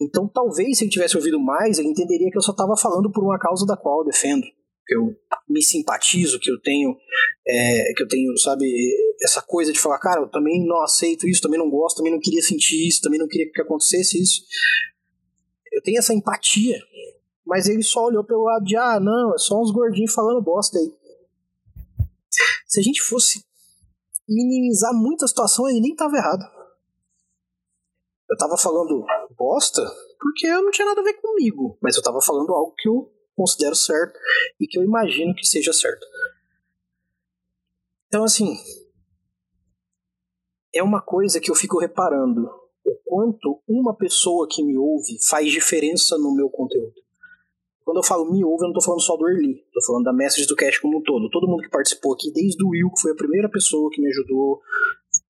[0.00, 3.22] Então talvez se ele tivesse ouvido mais, ele entenderia que eu só tava falando por
[3.22, 4.44] uma causa da qual eu defendo
[4.90, 5.16] que eu
[5.48, 6.96] me simpatizo, que eu tenho,
[7.46, 8.66] é, que eu tenho, sabe,
[9.22, 12.20] essa coisa de falar, cara, eu também não aceito isso, também não gosto, também não
[12.20, 14.42] queria sentir isso, também não queria que acontecesse isso.
[15.72, 16.80] Eu tenho essa empatia,
[17.44, 20.78] mas ele só olhou pelo lado de, ah, não, é só uns gordinhos falando bosta
[20.78, 20.92] aí.
[22.66, 23.44] Se a gente fosse
[24.28, 26.44] minimizar muita situação, ele nem tava errado.
[28.30, 29.04] Eu tava falando
[29.36, 29.82] bosta
[30.18, 33.12] porque eu não tinha nada a ver comigo, mas eu tava falando algo que eu
[33.34, 34.18] considero certo
[34.60, 36.06] e que eu imagino que seja certo.
[38.06, 38.56] Então, assim,
[40.74, 42.48] é uma coisa que eu fico reparando
[42.84, 46.94] o quanto uma pessoa que me ouve faz diferença no meu conteúdo.
[47.84, 50.12] Quando eu falo me ouve, eu não estou falando só do Erli, estou falando da
[50.12, 51.28] Message do Cast como um todo.
[51.30, 54.08] Todo mundo que participou aqui, desde o Will, que foi a primeira pessoa que me
[54.08, 54.60] ajudou,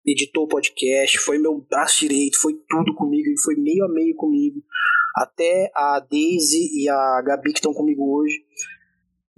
[0.04, 4.14] editou o podcast, foi meu braço direito, foi tudo comigo, e foi meio a meio
[4.14, 4.62] comigo
[5.16, 8.44] até a Daisy e a Gabi que estão comigo hoje.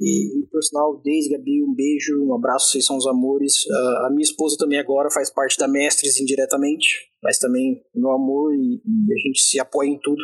[0.02, 0.60] E, por
[1.04, 3.64] Daisy, Gabi, um beijo, um abraço, vocês são os amores.
[3.66, 8.52] Uh, a minha esposa também agora faz parte da Mestres indiretamente, mas também meu amor
[8.52, 10.20] e, e, a gente se apoia em tudo.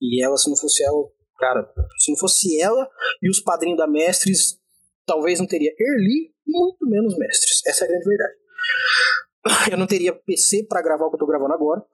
[0.00, 1.04] E ela, se não fosse ela,
[1.38, 2.88] cara, se não fosse ela
[3.22, 4.58] e os padrinhos da Mestres,
[5.04, 7.60] talvez não teria Erli, muito menos Mestres.
[7.66, 8.34] Essa é a grande verdade.
[9.70, 11.84] Eu não teria PC para gravar o que eu tô gravando agora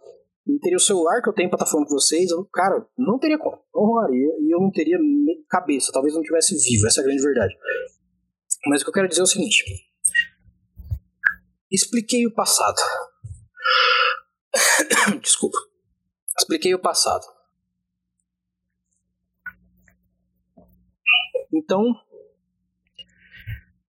[0.47, 2.87] não teria o celular que eu tenho pra estar tá falando com vocês, eu, cara,
[2.99, 3.57] não teria como.
[3.75, 4.99] Não rolaria e eu não teria
[5.49, 7.55] cabeça, talvez não tivesse vivo, essa é a grande verdade.
[8.67, 9.65] Mas o que eu quero dizer é o seguinte:
[11.71, 12.77] expliquei o passado.
[15.21, 15.57] Desculpa.
[16.39, 17.25] Expliquei o passado.
[21.53, 21.85] Então,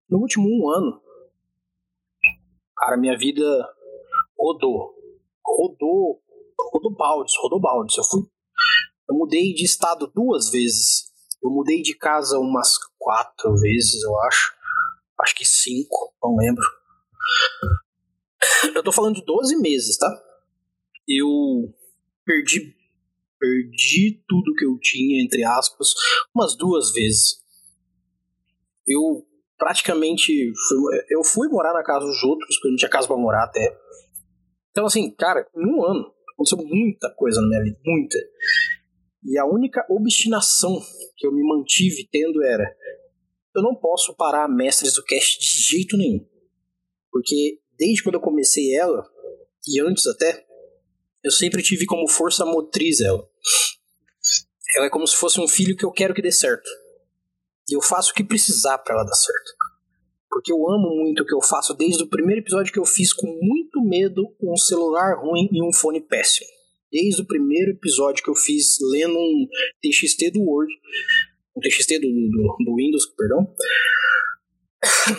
[0.08, 1.02] no último um ano,
[2.76, 3.44] cara, minha vida
[4.38, 4.94] rodou.
[5.44, 6.22] Rodou
[6.72, 7.96] rodou baldes, rodou baldes.
[7.96, 8.22] Eu fui.
[9.08, 11.12] Eu mudei de estado duas vezes.
[11.42, 14.54] Eu mudei de casa umas quatro vezes, eu acho.
[15.20, 16.64] Acho que cinco, não lembro.
[18.74, 20.08] Eu tô falando de 12 meses, tá?
[21.08, 21.72] Eu
[22.24, 22.74] perdi
[23.38, 25.92] perdi tudo que eu tinha, entre aspas,
[26.34, 27.44] umas duas vezes.
[28.86, 29.26] Eu
[29.58, 33.16] praticamente fui, eu fui morar na casa dos outros, porque eu não tinha casa para
[33.16, 33.78] morar até.
[34.70, 38.18] Então assim, cara, em um ano Aconteceu muita coisa na minha vida, muita.
[39.24, 40.78] E a única obstinação
[41.16, 42.64] que eu me mantive tendo era:
[43.54, 46.24] eu não posso parar Mestres do Cast de jeito nenhum.
[47.10, 49.02] Porque desde quando eu comecei ela,
[49.66, 50.46] e antes até,
[51.24, 53.26] eu sempre tive como força motriz ela.
[54.76, 56.68] Ela é como se fosse um filho que eu quero que dê certo.
[57.68, 59.55] E eu faço o que precisar para ela dar certo
[60.46, 63.12] porque eu amo muito o que eu faço desde o primeiro episódio que eu fiz
[63.12, 66.46] com muito medo um celular ruim e um fone péssimo.
[66.92, 69.48] Desde o primeiro episódio que eu fiz lendo um
[69.82, 70.72] TXT do Word,
[71.56, 73.52] um TXT do, do, do Windows, perdão.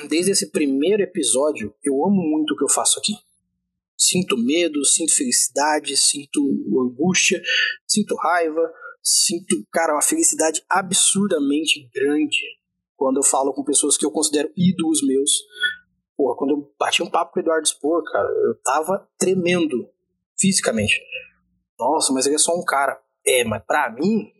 [0.07, 3.11] Desde esse primeiro episódio, eu amo muito o que eu faço aqui.
[3.97, 6.39] Sinto medo, sinto felicidade, sinto
[6.85, 7.41] angústia,
[7.85, 8.71] sinto raiva,
[9.03, 12.37] sinto, cara, uma felicidade absurdamente grande
[12.97, 15.31] quando eu falo com pessoas que eu considero ídolos meus.
[16.17, 19.87] Porra, quando eu bati um papo com o Eduardo Spor, cara, eu tava tremendo
[20.37, 20.99] fisicamente.
[21.79, 22.99] Nossa, mas ele é só um cara.
[23.25, 24.31] É, mas pra mim,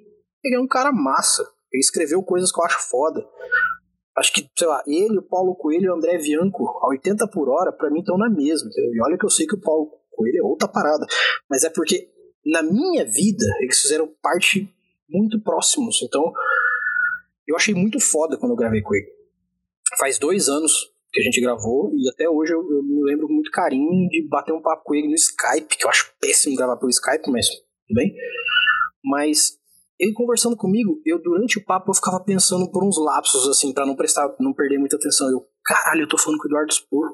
[0.43, 1.43] ele é um cara massa.
[1.72, 3.24] Ele escreveu coisas que eu acho foda.
[4.17, 7.50] Acho que, sei lá, ele, o Paulo Coelho e o André Bianco, a 80 por
[7.50, 8.67] hora, para mim estão na mesma.
[8.70, 8.96] Entendeu?
[8.96, 11.06] E olha que eu sei que o Paulo Coelho é outra parada.
[11.48, 12.10] Mas é porque,
[12.43, 14.67] na minha vida, eles fizeram parte
[15.08, 16.02] muito próximos.
[16.02, 16.34] Então,
[17.48, 19.08] eu achei muito foda quando eu gravei com ele.
[20.00, 23.34] Faz dois anos que a gente gravou e até hoje eu, eu me lembro com
[23.34, 26.78] muito carinho de bater um papo com ele no Skype, que eu acho péssimo gravar
[26.78, 28.14] pelo Skype, mas tudo bem.
[29.04, 29.58] Mas
[30.00, 33.86] ele conversando comigo, eu durante o papo eu ficava pensando por uns lapsos assim, para
[33.86, 35.30] não prestar, não perder muita atenção.
[35.30, 37.10] Eu, caralho, eu tô falando com o Eduardo Spor.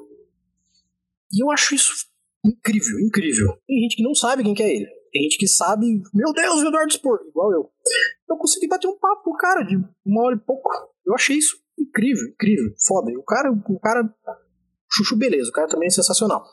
[1.32, 2.06] E eu acho isso
[2.44, 3.56] incrível, incrível.
[3.66, 4.86] Tem gente que não sabe quem que é ele.
[5.14, 7.70] Tem gente que sabe, meu Deus, o Eduardo Spor, igual eu.
[8.28, 10.68] Eu consegui bater um papo com o cara de uma hora e pouco.
[11.06, 13.12] Eu achei isso incrível, incrível, foda.
[13.16, 14.12] O cara, o cara,
[14.90, 16.44] chuchu beleza, o cara também é sensacional.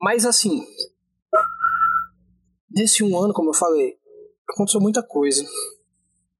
[0.00, 0.64] Mas assim,
[2.70, 3.96] nesse um ano, como eu falei,
[4.48, 5.44] aconteceu muita coisa.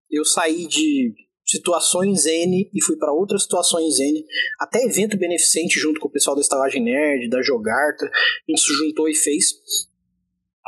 [0.08, 4.24] Eu saí de situações N e fui para outras situações N,
[4.60, 8.10] até evento beneficente junto com o pessoal da Estalagem Nerd, da Jogarta, a
[8.48, 9.46] gente se juntou e fez,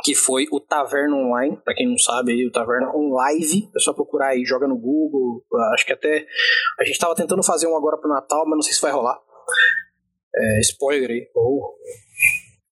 [0.03, 3.93] que foi o Taverna Online, para quem não sabe aí, o Taverna Online, é só
[3.93, 6.25] procurar aí, joga no Google, acho que até,
[6.79, 9.19] a gente tava tentando fazer um agora pro Natal, mas não sei se vai rolar,
[10.35, 11.77] é, spoiler aí, ou...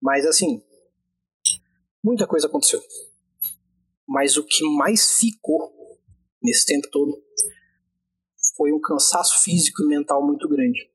[0.02, 0.62] mas assim,
[2.02, 2.80] muita coisa aconteceu.
[4.06, 5.72] Mas o que mais ficou
[6.42, 7.24] nesse tempo todo
[8.54, 10.90] foi um cansaço físico e mental muito grande.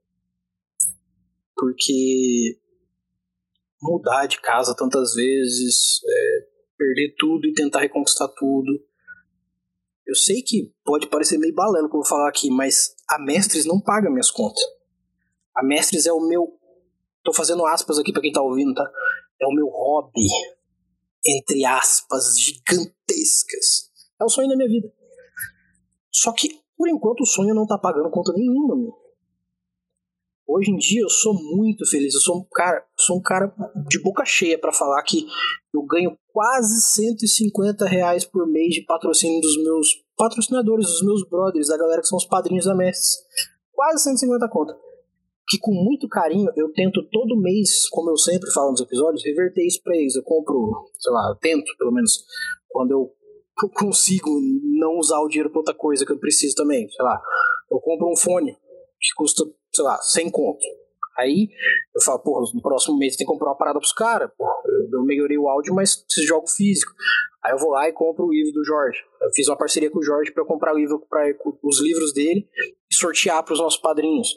[1.55, 2.59] Porque
[3.81, 8.71] mudar de casa tantas vezes, é, perder tudo e tentar reconquistar tudo.
[10.05, 13.65] Eu sei que pode parecer meio balelo que eu vou falar aqui, mas a Mestres
[13.65, 14.63] não paga minhas contas.
[15.55, 16.47] A Mestres é o meu.
[17.23, 18.89] Tô fazendo aspas aqui para quem tá ouvindo, tá?
[19.41, 20.21] É o meu hobby
[21.25, 23.91] entre aspas, gigantescas.
[24.19, 24.91] É o sonho da minha vida.
[26.11, 28.93] Só que, por enquanto, o sonho não tá pagando conta nenhuma, meu.
[30.47, 32.13] Hoje em dia eu sou muito feliz.
[32.15, 33.51] Eu sou um cara, sou um cara
[33.87, 35.25] de boca cheia para falar que
[35.73, 41.69] eu ganho quase 150 reais por mês de patrocínio dos meus patrocinadores, dos meus brothers,
[41.69, 43.17] da galera que são os padrinhos da Mestres.
[43.73, 44.75] Quase 150 contas
[45.49, 49.65] que com muito carinho eu tento todo mês, como eu sempre falo nos episódios, reverter
[49.65, 50.15] isso pra eles.
[50.15, 52.23] Eu compro, sei lá, eu tento, pelo menos,
[52.67, 53.11] quando eu
[53.73, 54.29] consigo
[54.79, 56.87] não usar o dinheiro pra outra coisa que eu preciso também.
[56.87, 57.19] Sei lá,
[57.71, 58.53] eu compro um fone
[59.01, 59.43] que custa,
[59.73, 60.63] sei lá, 100 conto.
[61.19, 61.49] Aí
[61.93, 64.31] eu falo, porra, no próximo mês tem que comprar uma parada pros caras,
[64.93, 66.93] Eu, melhorei o áudio, mas preciso de jogo físico.
[67.43, 68.99] Aí eu vou lá e compro o livro do Jorge.
[69.21, 71.23] Eu fiz uma parceria com o Jorge para comprar livro pra,
[71.63, 72.47] os livros dele
[72.89, 74.29] e sortear para os nossos padrinhos.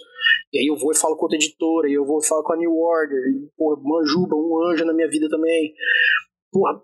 [0.53, 2.53] E aí eu vou e falo com outra editora, e eu vou e falo com
[2.53, 5.73] a New Order, e, porra, Manjuba, um anjo na minha vida também.
[6.51, 6.81] Porra,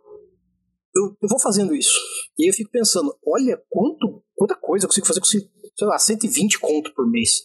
[0.94, 1.98] eu, eu vou fazendo isso.
[2.38, 5.98] E aí eu fico pensando, olha quanto, quanta coisa eu consigo fazer com, sei lá,
[5.98, 7.44] 120 conto por mês.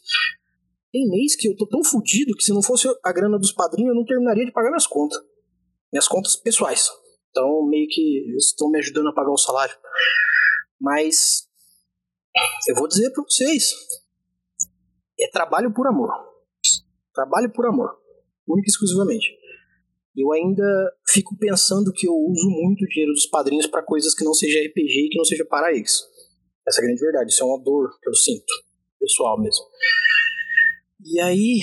[0.94, 3.90] Tem mês que eu tô tão fodido que se não fosse a grana dos padrinhos
[3.90, 5.20] eu não terminaria de pagar minhas contas.
[5.92, 6.88] Minhas contas pessoais.
[7.32, 9.76] Então meio que estão me ajudando a pagar o salário.
[10.80, 11.48] Mas
[12.70, 13.74] eu vou dizer para vocês,
[15.20, 16.12] é trabalho por amor.
[17.12, 17.98] Trabalho por amor.
[18.48, 19.36] Única e exclusivamente.
[20.16, 24.24] Eu ainda fico pensando que eu uso muito o dinheiro dos padrinhos para coisas que
[24.24, 26.04] não seja RPG e que não seja para eles.
[26.68, 27.32] Essa é a grande verdade.
[27.32, 28.54] Isso é uma dor que eu sinto,
[29.00, 29.66] pessoal mesmo.
[31.06, 31.62] E aí,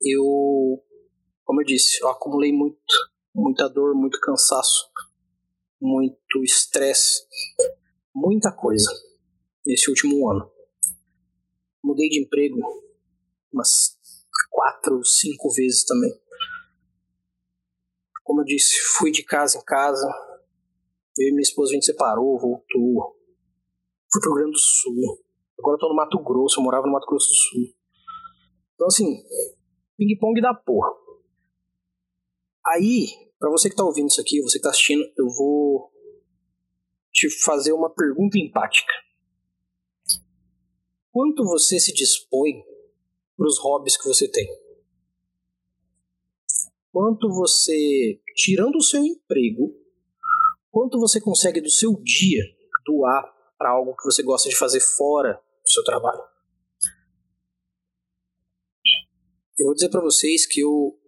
[0.00, 0.82] eu,
[1.44, 2.78] como eu disse, eu acumulei muito,
[3.34, 4.90] muita dor, muito cansaço,
[5.80, 7.26] muito estresse,
[8.14, 8.90] muita coisa
[9.66, 10.56] nesse último ano
[11.86, 12.58] mudei de emprego
[13.52, 13.96] umas
[14.50, 16.12] quatro, cinco vezes também.
[18.24, 20.06] Como eu disse, fui de casa em casa.
[21.16, 23.16] Eu e minha esposa a gente separou, voltou.
[24.12, 25.25] Fui pro Rio Grande do Sul.
[25.58, 27.74] Agora eu tô no Mato Grosso, eu morava no Mato Grosso do Sul.
[28.74, 29.22] Então assim,
[29.96, 30.90] ping-pong da porra.
[32.66, 33.06] Aí,
[33.38, 35.90] para você que tá ouvindo isso aqui, você que tá assistindo, eu vou
[37.12, 38.92] te fazer uma pergunta empática
[41.16, 42.62] quanto você se dispõe
[43.38, 44.46] para os hobbies que você tem?
[46.92, 49.74] Quanto você, tirando o seu emprego,
[50.70, 52.42] quanto você consegue do seu dia
[52.84, 56.22] doar para algo que você gosta de fazer fora do seu trabalho?
[59.58, 60.98] Eu vou dizer para vocês que eu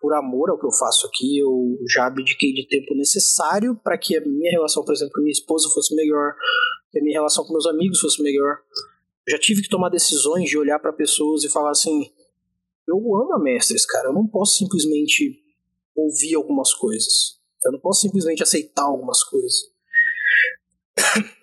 [0.00, 4.16] por amor ao que eu faço aqui, eu já abdiquei de tempo necessário para que
[4.16, 6.34] a minha relação, por exemplo, com minha esposa fosse melhor,
[6.92, 8.58] que a minha relação com meus amigos fosse melhor.
[9.26, 12.12] Eu já tive que tomar decisões de olhar para pessoas e falar assim:
[12.86, 15.42] eu amo a Mestres, cara, eu não posso simplesmente
[15.94, 17.38] ouvir algumas coisas.
[17.64, 19.72] Eu não posso simplesmente aceitar algumas coisas.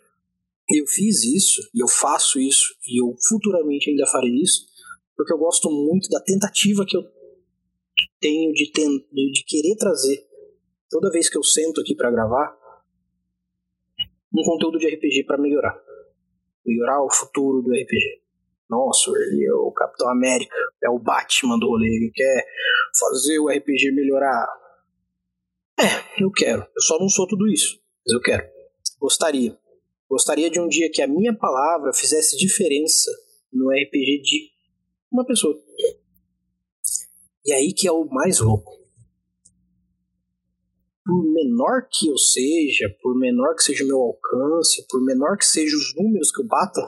[0.69, 4.65] eu fiz isso, e eu faço isso, e eu futuramente ainda farei isso,
[5.15, 7.03] porque eu gosto muito da tentativa que eu
[8.19, 10.25] tenho de, ten de querer trazer,
[10.89, 12.57] toda vez que eu sento aqui para gravar,
[14.33, 15.79] um conteúdo de RPG para melhorar.
[16.65, 18.21] Melhorar o futuro do RPG.
[18.69, 22.45] Nossa, ele é o Capitão América, é o Batman do rolê, ele quer
[22.99, 24.47] fazer o RPG melhorar.
[25.79, 26.61] É, eu quero.
[26.61, 28.49] Eu só não sou tudo isso, mas eu quero.
[28.99, 29.57] Gostaria.
[30.09, 33.11] Gostaria de um dia que a minha palavra fizesse diferença
[33.51, 34.51] no RPG de
[35.11, 35.59] uma pessoa.
[37.45, 38.73] E aí que é o mais louco.
[41.05, 45.45] Por menor que eu seja, por menor que seja o meu alcance, por menor que
[45.45, 46.81] sejam os números que eu bata,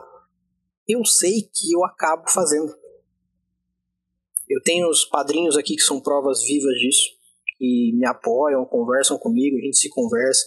[0.88, 2.74] eu sei que eu acabo fazendo.
[4.50, 7.10] Eu tenho os padrinhos aqui que são provas vivas disso,
[7.58, 10.46] que me apoiam, conversam comigo, a gente se conversa.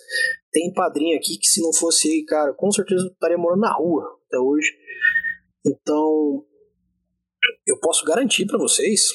[0.53, 3.73] Tem padrinho aqui que se não fosse ele, cara, com certeza eu estaria morando na
[3.73, 4.73] rua até hoje.
[5.65, 6.45] Então,
[7.67, 9.11] eu posso garantir para vocês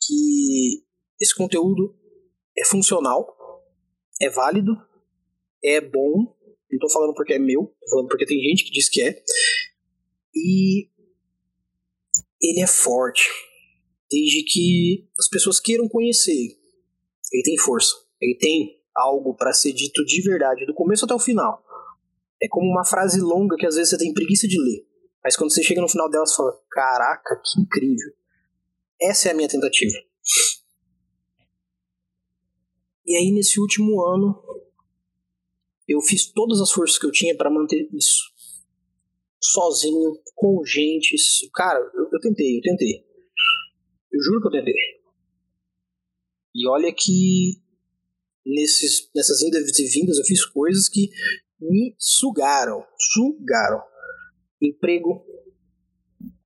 [0.00, 0.84] que
[1.20, 1.96] esse conteúdo
[2.56, 3.26] é funcional,
[4.20, 4.72] é válido,
[5.64, 6.36] é bom.
[6.70, 9.22] Não tô falando porque é meu, tô falando porque tem gente que diz que é.
[10.34, 10.88] E
[12.40, 13.28] ele é forte,
[14.10, 16.56] desde que as pessoas queiram conhecer.
[17.32, 21.18] Ele tem força, ele tem algo para ser dito de verdade, do começo até o
[21.18, 21.62] final.
[22.42, 24.86] É como uma frase longa que às vezes você tem preguiça de ler.
[25.22, 28.12] Mas quando você chega no final dela, você fala: Caraca, que incrível.
[29.00, 29.96] Essa é a minha tentativa.
[33.06, 34.40] E aí, nesse último ano,
[35.88, 38.32] eu fiz todas as forças que eu tinha para manter isso.
[39.40, 41.16] Sozinho, com gente.
[41.52, 43.04] Cara, eu, eu tentei, eu tentei.
[44.12, 44.74] Eu juro que eu tentei.
[46.54, 47.61] E olha que
[48.44, 51.10] nesses, nessas indas e vindas eu fiz coisas que
[51.60, 52.84] me sugaram.
[52.98, 53.82] Sugaram.
[54.60, 55.24] Emprego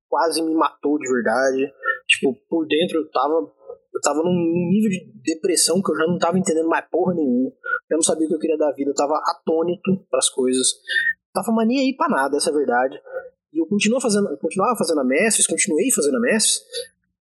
[0.09, 1.71] quase me matou de verdade.
[2.07, 3.55] Tipo, por dentro eu tava.
[3.93, 7.51] Eu tava num nível de depressão que eu já não tava entendendo mais porra nenhuma.
[7.89, 8.91] Eu não sabia o que eu queria da vida.
[8.91, 10.67] Eu tava atônito pras coisas.
[11.33, 12.99] Tava mania aí pra nada, essa é a verdade.
[13.53, 16.61] E eu continuo fazendo, eu continuava fazendo a mestres, continuei fazendo a mestres,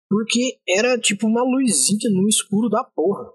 [0.08, 3.30] porque era tipo uma luzinha no escuro da porra.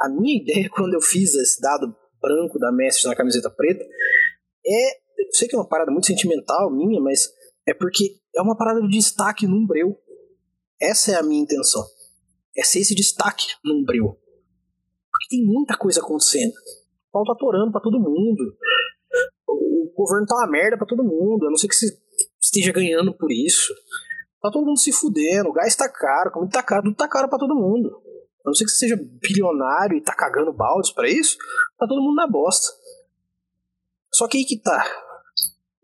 [0.00, 3.84] A minha ideia quando eu fiz esse dado branco da mestres na camiseta preta
[4.66, 5.06] é.
[5.18, 7.32] Eu sei que é uma parada muito sentimental minha, mas
[7.66, 9.98] é porque é uma parada de destaque num breu.
[10.80, 11.82] Essa é a minha intenção.
[12.56, 14.18] É ser esse destaque num breu.
[15.10, 16.52] Porque tem muita coisa acontecendo.
[16.52, 18.56] O pau tá atorando pra todo mundo.
[19.48, 21.46] O governo tá uma merda pra todo mundo.
[21.46, 21.98] A não ser que você
[22.40, 23.72] esteja ganhando por isso.
[24.42, 25.48] Tá todo mundo se fudendo.
[25.48, 26.30] O gás tá caro.
[26.30, 28.02] Como tá caro, tudo tá caro pra todo mundo.
[28.46, 31.36] A não ser que você seja bilionário e tá cagando baldes para isso.
[31.76, 32.72] Tá todo mundo na bosta.
[34.14, 34.84] Só que aí que tá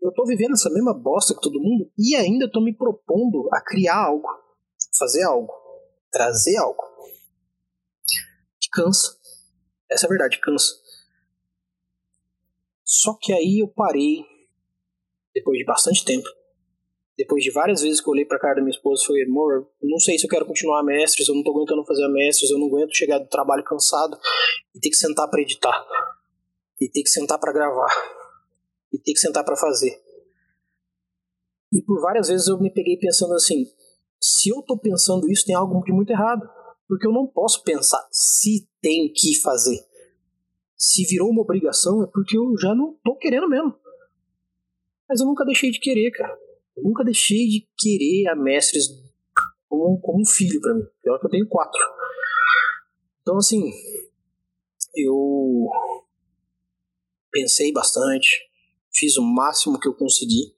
[0.03, 3.61] eu tô vivendo essa mesma bosta que todo mundo e ainda tô me propondo a
[3.61, 4.27] criar algo,
[4.99, 5.53] fazer algo,
[6.11, 6.83] trazer algo.
[8.59, 9.17] Que cansa.
[9.89, 10.73] Essa é a verdade, cansa.
[12.83, 14.25] Só que aí eu parei,
[15.33, 16.27] depois de bastante tempo,
[17.17, 19.99] depois de várias vezes que eu olhei pra cara da minha esposa falei, amor, não
[19.99, 22.59] sei se eu quero continuar a mestres, eu não tô aguentando fazer a mestres, eu
[22.59, 24.17] não aguento chegar do trabalho cansado
[24.75, 25.85] e ter que sentar para editar,
[26.81, 27.89] e ter que sentar para gravar
[28.93, 29.99] e ter que sentar para fazer.
[31.73, 33.65] E por várias vezes eu me peguei pensando assim:
[34.21, 36.47] se eu tô pensando isso, tem algo de muito errado.
[36.87, 39.79] Porque eu não posso pensar se tem que fazer.
[40.77, 43.73] Se virou uma obrigação, é porque eu já não tô querendo mesmo.
[45.09, 46.37] Mas eu nunca deixei de querer, cara.
[46.75, 48.87] Eu nunca deixei de querer a Mestres
[49.67, 50.83] como, como um filho para mim.
[51.01, 51.81] Pior que eu tenho quatro.
[53.21, 53.71] Então, assim,
[54.95, 55.67] eu
[57.31, 58.29] pensei bastante,
[58.93, 60.53] fiz o máximo que eu consegui,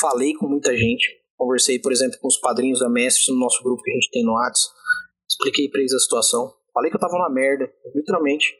[0.00, 3.82] falei com muita gente, conversei, por exemplo, com os padrinhos da Mestre no nosso grupo
[3.82, 4.74] que a gente tem no WhatsApp,
[5.28, 8.54] expliquei pra eles a situação, falei que eu tava na merda, literalmente.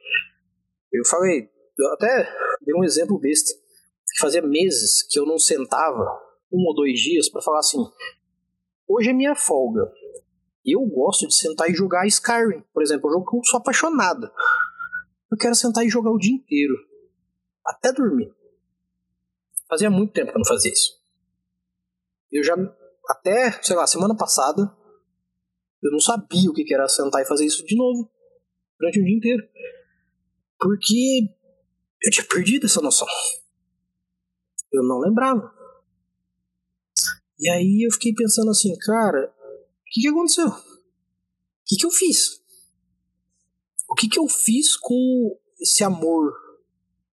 [0.93, 2.32] Eu falei, eu até
[2.62, 6.24] dei um exemplo besta, que fazia meses que eu não sentava
[6.55, 7.78] um ou dois dias para falar assim:
[8.86, 9.90] hoje é minha folga.
[10.64, 14.30] Eu gosto de sentar e jogar Skyrim, por exemplo, um jogo que eu sou apaixonado.
[15.30, 16.74] Eu quero sentar e jogar o dia inteiro,
[17.66, 18.32] até dormir.
[19.68, 21.02] Fazia muito tempo que eu não fazia isso.
[22.30, 22.55] Eu já,
[23.09, 24.74] até, sei lá, semana passada,
[25.82, 28.11] Eu não sabia o que era sentar e fazer isso de novo
[28.78, 29.46] durante o dia inteiro.
[30.59, 31.28] Porque
[32.02, 33.07] eu tinha perdido essa noção.
[34.72, 35.55] Eu não lembrava.
[37.39, 40.47] E aí eu fiquei pensando assim, cara, o que, que aconteceu?
[40.47, 42.43] O que, que eu fiz?
[43.91, 46.32] O que, que eu fiz com esse amor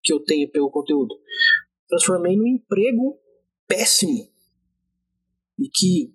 [0.03, 1.15] que eu tenho pelo conteúdo?
[1.87, 3.19] Transformei num emprego
[3.67, 4.27] péssimo.
[5.59, 6.13] E que,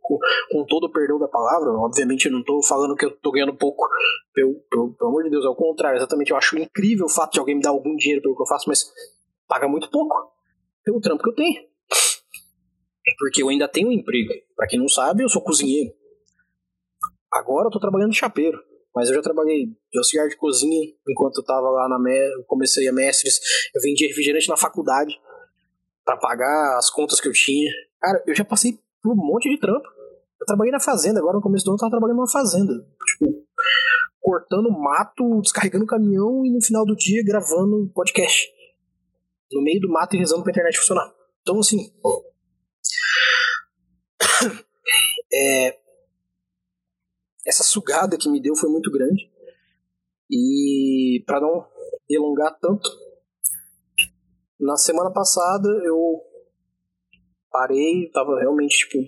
[0.00, 0.18] com,
[0.50, 3.56] com todo o perdão da palavra, obviamente eu não estou falando que eu estou ganhando
[3.56, 3.88] pouco,
[4.34, 7.62] pelo, amor de Deus, ao contrário, exatamente eu acho incrível o fato de alguém me
[7.62, 8.84] dar algum dinheiro pelo que eu faço, mas
[9.48, 10.32] paga muito pouco
[10.84, 11.75] pelo trampo que eu tenho.
[13.18, 14.32] Porque eu ainda tenho um emprego.
[14.56, 15.92] Para quem não sabe, eu sou cozinheiro.
[17.32, 18.58] Agora eu tô trabalhando de chapeiro.
[18.94, 22.44] Mas eu já trabalhei de auxiliar de cozinha enquanto eu tava lá na me...
[22.46, 23.38] comecei a mestres.
[23.74, 25.14] Eu vendia refrigerante na faculdade
[26.02, 27.70] para pagar as contas que eu tinha.
[28.00, 29.86] Cara, eu já passei por um monte de trampo.
[30.40, 32.72] Eu trabalhei na fazenda, agora no começo do ano eu tava trabalhando numa fazenda.
[33.06, 33.46] Tipo,
[34.20, 38.48] cortando mato, descarregando caminhão e no final do dia gravando podcast.
[39.52, 41.12] No meio do mato e rezando pra internet funcionar.
[41.42, 41.92] Então, assim.
[45.32, 45.78] é,
[47.46, 49.30] essa sugada que me deu foi muito grande.
[50.30, 51.66] E para não
[52.08, 52.88] delongar tanto,
[54.58, 56.22] na semana passada eu
[57.50, 58.98] parei, tava realmente tipo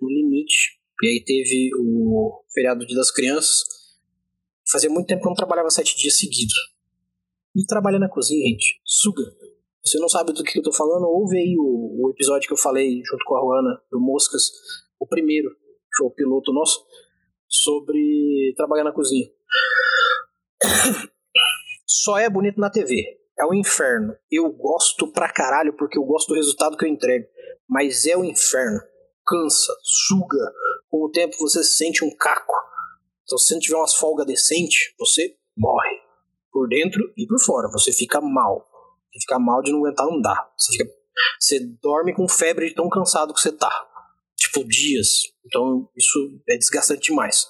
[0.00, 0.80] no limite.
[1.02, 3.64] E aí teve o feriado Dia das Crianças.
[4.70, 6.54] Fazia muito tempo que eu não trabalhava sete dias seguidos.
[7.54, 9.22] E trabalha na cozinha, gente, suga.
[9.84, 11.06] Você não sabe do que eu tô falando?
[11.06, 14.50] Ouve aí o, o episódio que eu falei junto com a Ruana, do Moscas,
[14.98, 16.86] o primeiro, que foi o piloto nosso
[17.48, 19.28] sobre trabalhar na cozinha.
[21.86, 23.18] Só é bonito na TV.
[23.38, 24.16] É o inferno.
[24.30, 27.26] Eu gosto pra caralho porque eu gosto do resultado que eu entrego.
[27.68, 28.80] Mas é o inferno.
[29.26, 30.52] Cansa, suga.
[30.88, 32.54] Com o tempo você sente um caco.
[33.24, 35.96] Então, se você não tiver umas folgas decentes, você morre.
[36.52, 37.68] Por dentro e por fora.
[37.72, 38.71] Você fica mal.
[39.12, 40.52] Você fica mal de não aguentar andar.
[40.56, 40.90] Você, fica...
[41.38, 43.70] você dorme com febre de tão cansado que você tá
[44.52, 45.08] tipo, dias.
[45.46, 47.46] Então isso é desgastante demais.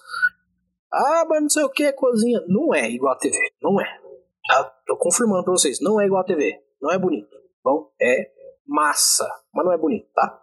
[0.92, 2.40] Ah, mas não sei o que, cozinha.
[2.46, 3.36] Não é igual a TV.
[3.60, 4.00] Não é.
[4.46, 4.64] Tá?
[4.86, 5.80] Tô confirmando pra vocês.
[5.80, 6.60] Não é igual a TV.
[6.80, 7.30] Não é bonito.
[7.64, 8.30] Bom, é
[8.66, 9.28] massa.
[9.54, 10.38] Mas não é bonito, tá?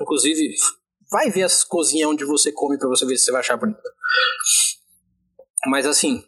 [0.00, 0.54] Inclusive,
[1.10, 3.80] vai ver as cozinhas onde você come pra você ver se você vai achar bonito.
[5.68, 6.22] Mas assim,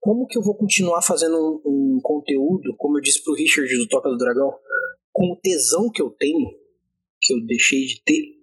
[0.00, 3.88] como que eu vou continuar fazendo um, um, conteúdo, como eu disse pro Richard do
[3.88, 4.56] Toca do Dragão,
[5.12, 6.56] com o tesão que eu tenho
[7.20, 8.38] que eu deixei de ter,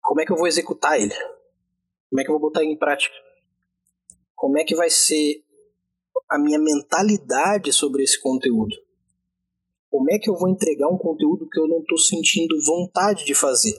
[0.00, 1.14] como é que eu vou executar ele?
[2.08, 3.14] Como é que eu vou botar ele em prática?
[4.36, 5.42] Como é que vai ser
[6.30, 8.76] a minha mentalidade sobre esse conteúdo?
[9.90, 13.34] Como é que eu vou entregar um conteúdo que eu não estou sentindo vontade de
[13.34, 13.74] fazer?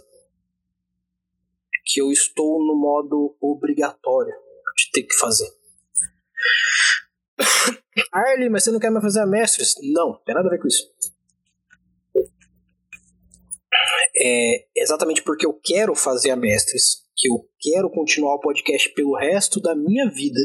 [1.85, 4.44] Que eu estou no modo obrigatório
[4.75, 5.49] de ter que fazer.
[8.11, 9.75] Arlie, mas você não quer mais fazer a mestres?
[9.93, 10.83] Não, tem nada a ver com isso
[14.17, 19.15] é exatamente porque eu quero fazer a Mestres, que eu quero continuar o podcast pelo
[19.17, 20.39] resto da minha vida,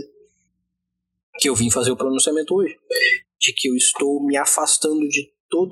[1.39, 2.77] que eu vim fazer o pronunciamento hoje,
[3.39, 5.71] de que eu estou me afastando de todo,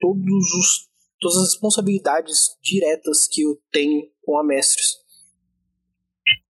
[0.00, 0.88] todos os,
[1.20, 4.96] todas as responsabilidades diretas que eu tenho com a Mestres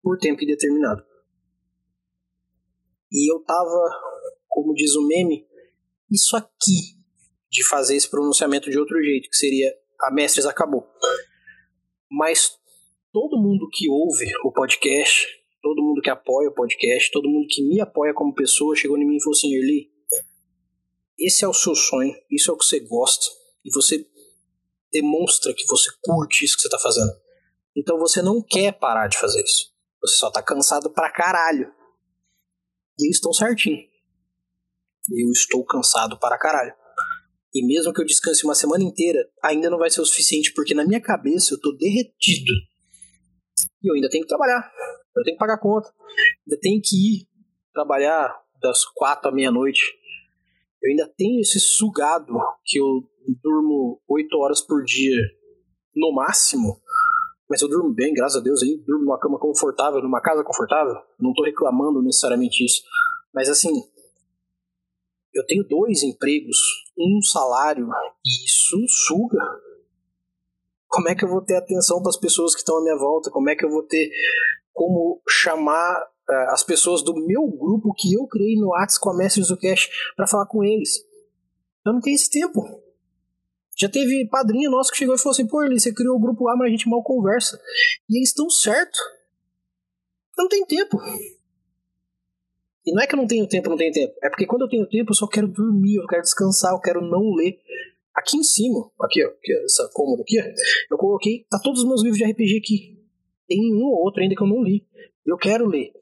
[0.02, 1.04] por tempo indeterminado.
[3.46, 3.90] Tava,
[4.48, 5.46] como diz o meme,
[6.10, 6.96] isso aqui
[7.50, 10.86] de fazer esse pronunciamento de outro jeito, que seria a Mestres acabou.
[12.10, 12.52] Mas
[13.12, 15.26] todo mundo que ouve o podcast,
[15.62, 19.06] todo mundo que apoia o podcast, todo mundo que me apoia como pessoa, chegou em
[19.06, 19.90] mim e falou assim: Erli,
[21.18, 23.26] esse é o seu sonho, isso é o que você gosta,
[23.64, 24.06] e você
[24.92, 27.12] demonstra que você curte isso que você está fazendo.
[27.76, 29.70] Então você não quer parar de fazer isso.
[30.00, 31.72] Você só tá cansado pra caralho.
[32.98, 33.78] E eles estão certinho.
[35.10, 36.74] Eu estou cansado para caralho.
[37.54, 40.74] E mesmo que eu descanse uma semana inteira, ainda não vai ser o suficiente, porque
[40.74, 42.52] na minha cabeça eu tô derretido.
[43.82, 44.70] E eu ainda tenho que trabalhar.
[45.16, 45.88] Eu tenho que pagar conta.
[46.46, 47.28] Ainda tenho que ir
[47.72, 49.80] trabalhar das quatro à meia-noite.
[50.82, 52.34] Eu ainda tenho esse sugado
[52.64, 53.08] que eu
[53.42, 55.16] durmo oito horas por dia
[55.94, 56.80] no máximo.
[57.48, 60.94] Mas eu durmo bem, graças a Deus, aí durmo numa cama confortável, numa casa confortável.
[61.18, 62.82] Não tô reclamando necessariamente isso.
[63.32, 63.70] Mas assim,
[65.32, 66.58] eu tenho dois empregos,
[66.98, 67.88] um salário,
[68.24, 68.76] e isso
[69.06, 69.38] suga.
[70.88, 73.30] Como é que eu vou ter atenção para as pessoas que estão à minha volta?
[73.30, 74.10] Como é que eu vou ter
[74.72, 79.16] como chamar uh, as pessoas do meu grupo que eu criei no WhatsApp com a
[79.16, 81.04] Mestres do Cash para falar com eles?
[81.84, 82.85] Eu não tenho esse tempo.
[83.76, 86.44] Já teve padrinho nosso que chegou e falou assim: pô, Eli, você criou o grupo
[86.44, 87.60] lá, mas a gente mal conversa.
[88.08, 88.98] E eles estão certo.
[90.36, 90.98] Não tem tempo.
[92.86, 94.14] E não é que eu não tenho tempo, não tenho tempo.
[94.22, 97.02] É porque quando eu tenho tempo, eu só quero dormir, eu quero descansar, eu quero
[97.02, 97.58] não ler.
[98.14, 100.44] Aqui em cima, aqui, ó, aqui, essa cômoda aqui, ó,
[100.90, 102.98] eu coloquei, tá todos os meus livros de RPG aqui.
[103.46, 104.86] Tem um ou outro ainda que eu não li.
[105.26, 105.92] Eu quero ler.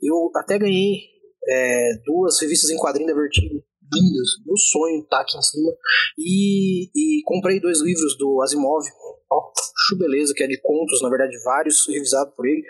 [0.00, 1.10] Eu até ganhei
[1.46, 3.62] é, duas revistas em quadrinho da Vertigo
[3.94, 4.28] lindas.
[4.44, 5.72] Meu sonho tá aqui em cima.
[6.18, 8.84] E, e comprei dois livros do Asimov.
[9.30, 12.62] Ó, oh, beleza, que é de contos, na verdade, vários, revisado por ele.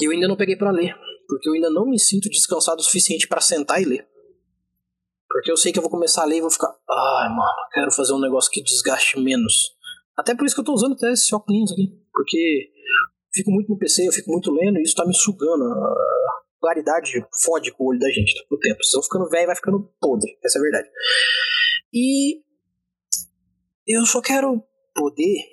[0.00, 0.94] E eu ainda não peguei para ler,
[1.28, 4.08] porque eu ainda não me sinto descansado o suficiente para sentar e ler.
[5.28, 7.92] Porque eu sei que eu vou começar a ler e vou ficar, ai, mano, quero
[7.92, 9.76] fazer um negócio que desgaste menos.
[10.16, 12.70] Até por isso que eu tô usando até esse óculos aqui, porque
[13.34, 15.64] fico muito no PC, eu fico muito lendo e isso tá me sugando.
[15.64, 18.82] A claridade fode com o olho da gente tá, o tempo.
[18.82, 20.38] Se eu ficando velho, vai ficando podre.
[20.44, 20.90] Essa é a verdade.
[21.92, 22.42] E
[23.86, 24.62] eu só quero
[24.94, 25.44] poder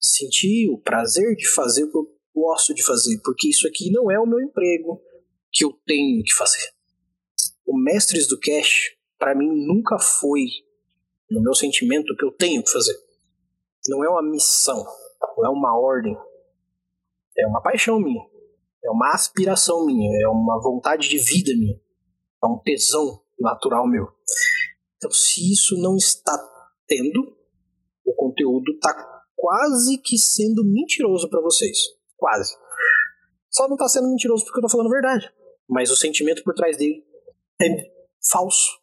[0.00, 4.10] sentir o prazer de fazer o que eu gosto de fazer, porque isso aqui não
[4.10, 5.02] é o meu emprego
[5.50, 6.70] que eu tenho que fazer.
[7.66, 10.44] O Mestres do Cash, para mim, nunca foi,
[11.30, 12.94] no meu sentimento, o que eu tenho que fazer.
[13.88, 14.84] Não é uma missão,
[15.36, 16.16] não é uma ordem,
[17.38, 18.22] é uma paixão minha,
[18.86, 21.74] é uma aspiração minha, é uma vontade de vida minha,
[22.42, 24.06] é um tesão natural meu.
[24.96, 26.32] Então, se isso não está
[26.86, 27.36] tendo,
[28.04, 28.94] o conteúdo está
[29.34, 31.76] quase que sendo mentiroso para vocês.
[32.16, 32.54] Quase.
[33.50, 35.32] Só não está sendo mentiroso porque eu estou falando a verdade.
[35.68, 37.04] Mas o sentimento por trás dele
[37.60, 37.66] é
[38.30, 38.78] falso.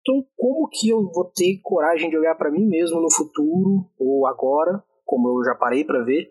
[0.00, 4.26] Então, como que eu vou ter coragem de olhar para mim mesmo no futuro ou
[4.26, 6.30] agora, como eu já parei para ver,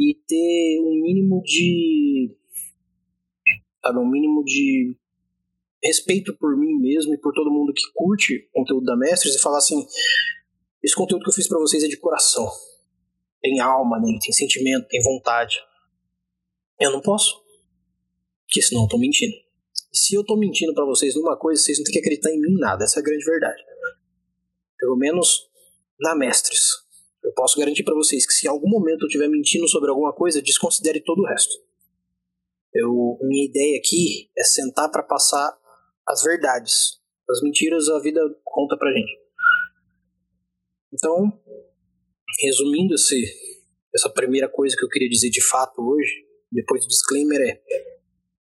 [0.00, 2.34] e ter um mínimo de
[3.94, 4.96] um mínimo de
[5.84, 9.58] respeito por mim mesmo e por todo mundo que curte conteúdo da Mestres e falar
[9.58, 9.86] assim,
[10.82, 12.48] esse conteúdo que eu fiz para vocês é de coração.
[13.42, 15.56] Tem alma nele, tem sentimento, tem vontade.
[16.78, 17.42] Eu não posso.
[18.46, 19.34] Porque senão eu tô mentindo.
[19.92, 22.40] E se eu tô mentindo para vocês numa coisa, vocês não têm que acreditar em
[22.40, 22.84] mim nada.
[22.84, 23.62] Essa é a grande verdade.
[24.78, 25.48] Pelo menos
[26.00, 26.89] na Mestres.
[27.22, 30.12] Eu posso garantir para vocês que se em algum momento eu estiver mentindo sobre alguma
[30.12, 31.54] coisa, desconsidere todo o resto.
[32.72, 35.58] Eu, minha ideia aqui é sentar para passar
[36.08, 37.00] as verdades.
[37.28, 39.18] As mentiras a vida conta pra gente.
[40.92, 41.32] Então,
[42.42, 43.16] resumindo esse,
[43.94, 47.60] essa primeira coisa que eu queria dizer de fato hoje, depois do disclaimer é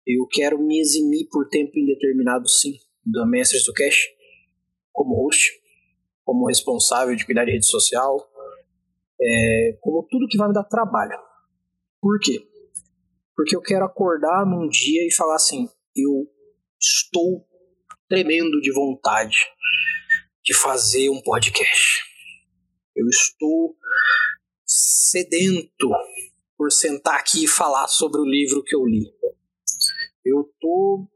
[0.07, 4.07] eu quero me eximir por tempo indeterminado sim da Mestres do Cash
[4.91, 5.53] como host,
[6.25, 8.19] como responsável de cuidar de rede social,
[9.21, 11.19] é, como tudo que vai me dar trabalho.
[12.01, 12.41] Por quê?
[13.35, 16.27] Porque eu quero acordar num dia e falar assim: eu
[16.81, 17.47] estou
[18.09, 19.37] tremendo de vontade
[20.45, 22.03] de fazer um podcast.
[22.97, 23.77] Eu estou
[24.67, 25.91] sedento
[26.57, 29.05] por sentar aqui e falar sobre o livro que eu li.
[30.25, 31.07] Eu tô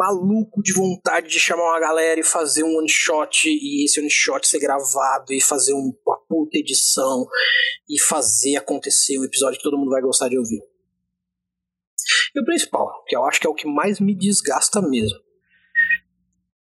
[0.00, 4.08] maluco de vontade de chamar uma galera e fazer um one shot e esse one
[4.08, 5.92] shot ser gravado e fazer uma
[6.26, 7.26] puta edição
[7.86, 10.62] e fazer acontecer um episódio que todo mundo vai gostar de ouvir.
[12.34, 15.18] E o principal, que eu acho que é o que mais me desgasta mesmo.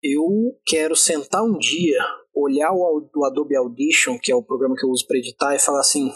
[0.03, 0.26] Eu
[0.66, 4.91] quero sentar um dia, olhar o, o Adobe Audition, que é o programa que eu
[4.91, 6.11] uso para editar, e falar assim: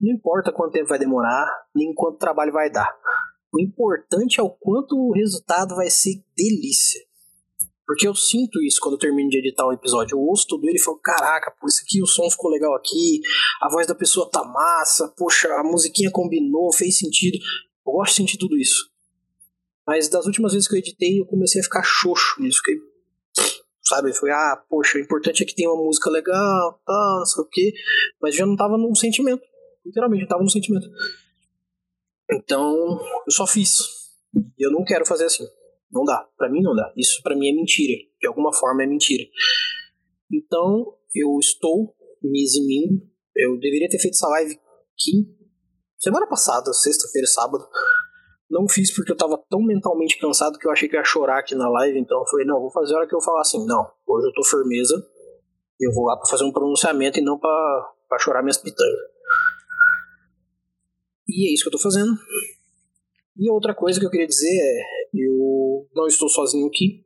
[0.00, 2.88] não importa quanto tempo vai demorar, nem quanto trabalho vai dar.
[3.52, 7.08] O importante é o quanto o resultado vai ser delícia.
[7.86, 10.14] Porque eu sinto isso quando eu termino de editar um episódio.
[10.14, 13.22] Eu ouço tudo ele e falo: caraca, pô, isso aqui, o som ficou legal aqui,
[13.62, 17.38] a voz da pessoa tá massa, poxa, a musiquinha combinou, fez sentido.
[17.86, 18.90] Eu gosto de sentir tudo isso.
[19.86, 22.58] Mas das últimas vezes que eu editei, eu comecei a ficar xoxo nisso.
[22.58, 22.76] Fiquei,
[23.82, 27.42] sabe, foi, ah, poxa, o importante é que tenha uma música legal, tá, não sei
[27.42, 27.72] o quê.
[28.20, 29.42] Mas já não tava num sentimento.
[29.86, 30.86] Literalmente, eu tava num sentimento.
[32.30, 33.78] Então, eu só fiz.
[34.58, 35.44] E eu não quero fazer assim.
[35.90, 36.26] Não dá.
[36.36, 36.92] Para mim não dá.
[36.96, 37.94] Isso para mim é mentira.
[38.20, 39.24] De alguma forma é mentira.
[40.32, 43.02] Então, eu estou me eximindo.
[43.34, 45.38] Eu deveria ter feito essa live aqui
[45.98, 47.66] semana passada, sexta-feira, sábado.
[48.50, 51.54] Não fiz porque eu tava tão mentalmente cansado que eu achei que ia chorar aqui
[51.54, 51.98] na live.
[51.98, 53.64] Então eu falei, não, vou fazer a hora que eu falar assim.
[53.66, 54.94] Não, hoje eu tô firmeza.
[55.78, 59.17] Eu vou lá pra fazer um pronunciamento e não pra chorar minhas pitangas.
[61.28, 62.12] E é isso que eu tô fazendo.
[63.38, 64.82] E outra coisa que eu queria dizer é:
[65.14, 67.04] eu não estou sozinho aqui.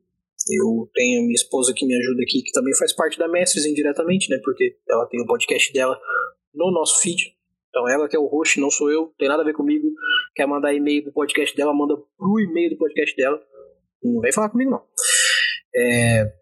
[0.50, 4.28] Eu tenho minha esposa que me ajuda aqui, que também faz parte da Mestres indiretamente,
[4.28, 4.40] né?
[4.42, 5.98] Porque ela tem o podcast dela
[6.54, 7.36] no nosso feed.
[7.68, 9.88] Então ela que é o host, não sou eu, tem nada a ver comigo.
[10.34, 13.40] Quer mandar e-mail pro podcast dela, manda pro e-mail do podcast dela.
[14.02, 14.82] Não vem falar comigo, não.
[15.74, 16.32] É...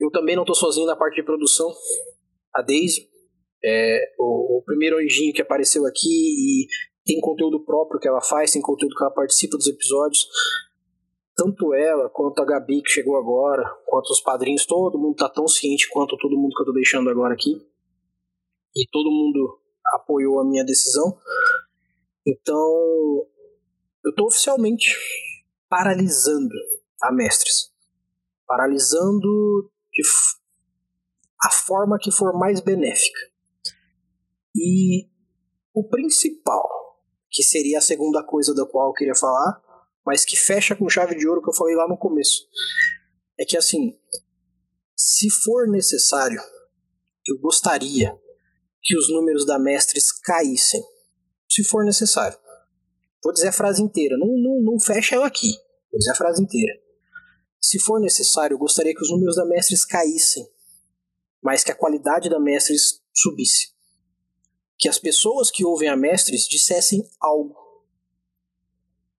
[0.00, 1.72] Eu também não estou sozinho na parte de produção.
[2.52, 3.08] A Daisy,
[3.64, 6.66] é, o, o, primeiro anjinho que apareceu aqui e
[7.04, 10.26] tem conteúdo próprio que ela faz, tem conteúdo que ela participa dos episódios.
[11.34, 15.46] Tanto ela quanto a Gabi que chegou agora, quanto os padrinhos, todo mundo tá tão
[15.46, 17.54] ciente quanto todo mundo que eu tô deixando agora aqui.
[18.74, 19.58] E todo mundo
[19.94, 21.18] apoiou a minha decisão.
[22.26, 23.26] Então,
[24.04, 24.96] eu tô oficialmente
[25.68, 26.54] paralisando
[27.02, 27.72] a Mestres.
[28.46, 30.02] Paralisando de
[31.44, 33.31] a forma que for mais benéfica.
[34.64, 35.10] E
[35.74, 36.68] o principal,
[37.28, 39.60] que seria a segunda coisa da qual eu queria falar,
[40.06, 42.46] mas que fecha com chave de ouro que eu falei lá no começo,
[43.36, 43.98] é que assim,
[44.96, 46.40] se for necessário,
[47.26, 48.16] eu gostaria
[48.80, 50.80] que os números da Mestres caíssem,
[51.50, 52.38] se for necessário.
[53.22, 55.50] Vou dizer a frase inteira, não, não, não fecha ela aqui,
[55.90, 56.72] vou dizer a frase inteira.
[57.60, 60.46] Se for necessário, eu gostaria que os números da Mestres caíssem,
[61.42, 63.71] mas que a qualidade da Mestres subisse.
[64.82, 67.54] Que as pessoas que ouvem a Mestres dissessem algo.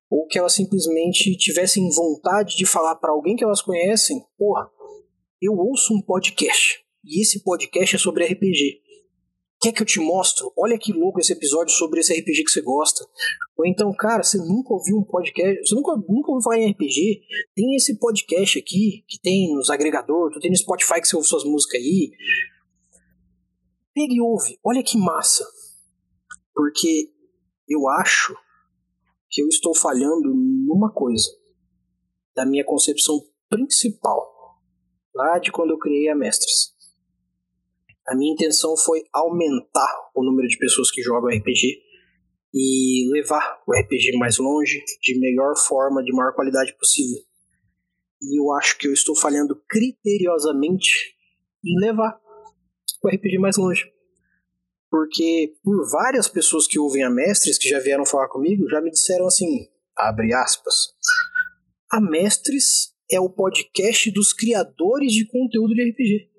[0.09, 4.69] Ou que elas simplesmente tivessem vontade de falar para alguém que elas conhecem: porra,
[5.41, 8.81] eu ouço um podcast e esse podcast é sobre RPG.
[9.61, 10.51] Quer que eu te mostro?
[10.57, 13.07] Olha que louco esse episódio sobre esse RPG que você gosta.
[13.57, 17.21] Ou então, cara, você nunca ouviu um podcast, você nunca, nunca ouviu falar em RPG?
[17.55, 21.29] Tem esse podcast aqui, que tem nos agregadores, tu tem no Spotify que você ouve
[21.29, 22.11] suas músicas aí.
[23.93, 25.45] Pega e ouve, olha que massa.
[26.53, 27.11] Porque
[27.67, 28.35] eu acho
[29.29, 31.29] que eu estou falhando numa coisa.
[32.35, 33.19] Da minha concepção
[33.49, 34.31] principal.
[35.13, 36.73] Lá de quando eu criei a Mestres
[38.07, 41.81] a minha intenção foi aumentar o número de pessoas que jogam RPG
[42.53, 47.19] e levar o RPG mais longe, de melhor forma, de maior qualidade possível.
[48.21, 51.15] E eu acho que eu estou falhando criteriosamente
[51.65, 52.19] em levar
[53.03, 53.91] o RPG mais longe.
[54.89, 58.91] Porque por várias pessoas que ouvem a Mestres, que já vieram falar comigo, já me
[58.91, 60.93] disseram assim, abre aspas,
[61.91, 66.31] a Mestres é o podcast dos criadores de conteúdo de RPG.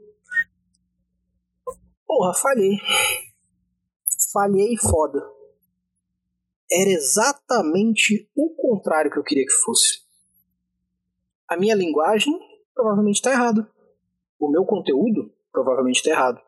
[2.07, 2.79] Porra, falhei.
[4.33, 5.21] Falhei foda.
[6.71, 10.03] Era exatamente o contrário que eu queria que fosse.
[11.49, 12.33] A minha linguagem
[12.75, 13.71] provavelmente está errada.
[14.39, 16.44] O meu conteúdo provavelmente está errado.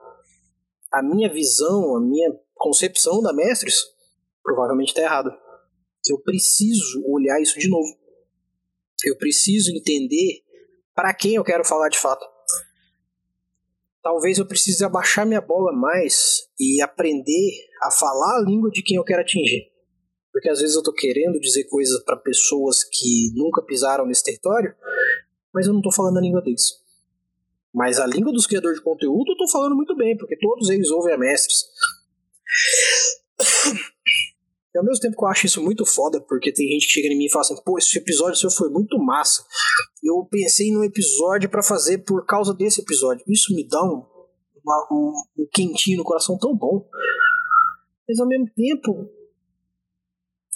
[0.96, 3.76] A minha visão, a minha concepção da Mestres
[4.42, 5.30] provavelmente está errada.
[6.08, 7.88] Eu preciso olhar isso de novo.
[9.04, 10.42] Eu preciso entender
[10.94, 12.24] para quem eu quero falar de fato
[14.06, 17.50] talvez eu precise abaixar minha bola mais e aprender
[17.82, 19.68] a falar a língua de quem eu quero atingir.
[20.32, 24.72] Porque às vezes eu tô querendo dizer coisas para pessoas que nunca pisaram nesse território,
[25.52, 26.85] mas eu não tô falando a língua deles.
[27.76, 30.90] Mas a língua dos criadores de conteúdo eu tô falando muito bem, porque todos eles
[30.90, 31.62] ouvem a mestres.
[34.74, 37.08] E ao mesmo tempo que eu acho isso muito foda, porque tem gente que chega
[37.08, 39.44] em mim e fala assim, pô, esse episódio seu foi muito massa.
[40.02, 43.22] Eu pensei num episódio para fazer por causa desse episódio.
[43.28, 44.02] Isso me dá um,
[44.64, 45.12] uma, um,
[45.42, 46.88] um quentinho no coração tão bom.
[48.08, 49.06] Mas ao mesmo tempo.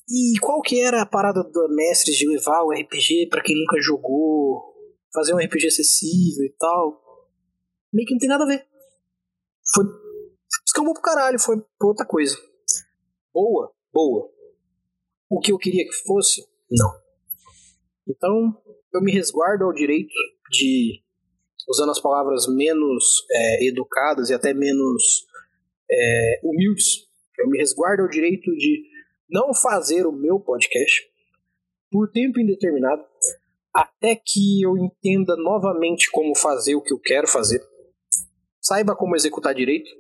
[0.08, 3.78] E qual que era a parada da Mestres de levar o RPG para quem nunca
[3.82, 4.74] jogou?
[5.12, 7.09] Fazer um RPG acessível e tal?
[7.92, 8.66] Meio que não tem nada a ver.
[9.74, 9.84] Foi.
[10.66, 12.36] Escambou pro caralho, foi outra coisa.
[13.32, 14.30] Boa, boa.
[15.28, 16.90] O que eu queria que fosse, não.
[18.08, 18.62] Então,
[18.92, 20.12] eu me resguardo ao direito
[20.50, 21.02] de,
[21.68, 25.26] usando as palavras menos é, educadas e até menos
[25.90, 27.06] é, humildes,
[27.38, 28.84] eu me resguardo ao direito de
[29.28, 31.08] não fazer o meu podcast
[31.90, 33.04] por tempo indeterminado
[33.72, 37.62] até que eu entenda novamente como fazer o que eu quero fazer,
[38.60, 39.90] saiba como executar direito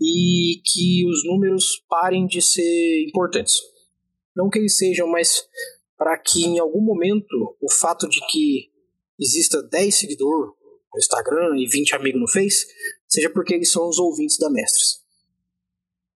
[0.00, 3.60] e que os números parem de ser importantes.
[4.34, 5.48] Não que eles sejam, mas
[5.96, 8.70] para que em algum momento o fato de que
[9.18, 10.52] exista 10 seguidores
[10.92, 12.66] no Instagram e 20 amigos no Face
[13.08, 15.04] seja porque eles são os ouvintes da Mestres.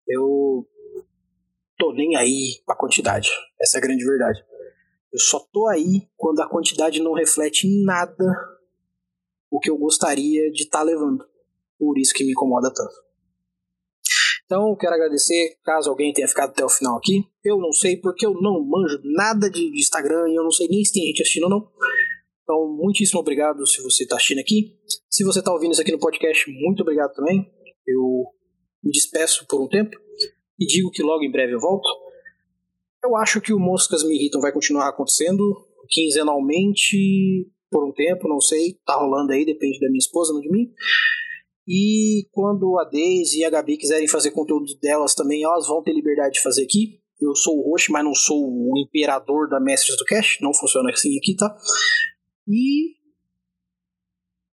[0.06, 0.66] Eu
[1.78, 3.30] tô nem aí pra quantidade.
[3.60, 4.42] Essa é a grande verdade.
[5.12, 8.24] Eu só tô aí quando a quantidade não reflete em nada
[9.50, 11.27] o que eu gostaria de estar tá levando.
[11.78, 13.08] Por isso que me incomoda tanto.
[14.44, 17.22] Então, quero agradecer, caso alguém tenha ficado até o final aqui.
[17.44, 20.82] Eu não sei porque eu não manjo nada de Instagram e eu não sei nem
[20.82, 21.70] se tem gente assistindo ou não.
[22.42, 24.74] Então, muitíssimo obrigado se você está assistindo aqui.
[25.10, 27.46] Se você está ouvindo isso aqui no podcast, muito obrigado também.
[27.86, 28.24] Eu
[28.82, 29.94] me despeço por um tempo
[30.58, 31.88] e digo que logo em breve eu volto.
[33.04, 35.42] Eu acho que o Moscas Me Irritam vai continuar acontecendo
[35.90, 40.50] quinzenalmente, por um tempo, não sei, tá rolando aí, depende da minha esposa, não de
[40.50, 40.72] mim.
[41.70, 45.92] E quando a Daisy e a Gabi quiserem fazer conteúdo delas também, elas vão ter
[45.92, 46.98] liberdade de fazer aqui.
[47.20, 50.90] Eu sou o host, mas não sou o imperador da Mestres do Cash, não funciona
[50.90, 51.54] assim aqui, tá?
[52.48, 52.96] E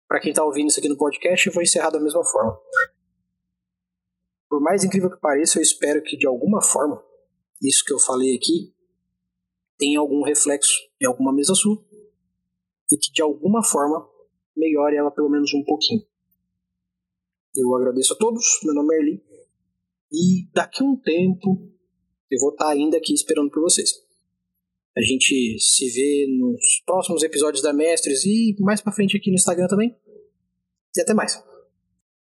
[0.08, 2.58] para quem tá ouvindo isso aqui no podcast, eu vou encerrar da mesma forma.
[4.48, 7.00] Por mais incrível que pareça, eu espero que de alguma forma
[7.62, 8.74] isso que eu falei aqui
[9.78, 11.80] tenha algum reflexo em alguma mesa sua
[12.90, 14.04] e que de alguma forma
[14.56, 16.02] melhore ela pelo menos um pouquinho.
[17.56, 19.22] Eu agradeço a todos, meu nome é Erli,
[20.12, 21.70] e daqui a um tempo
[22.30, 24.02] eu vou estar ainda aqui esperando por vocês.
[24.96, 29.36] A gente se vê nos próximos episódios da Mestres e mais pra frente aqui no
[29.36, 29.96] Instagram também.
[30.96, 31.42] E até mais.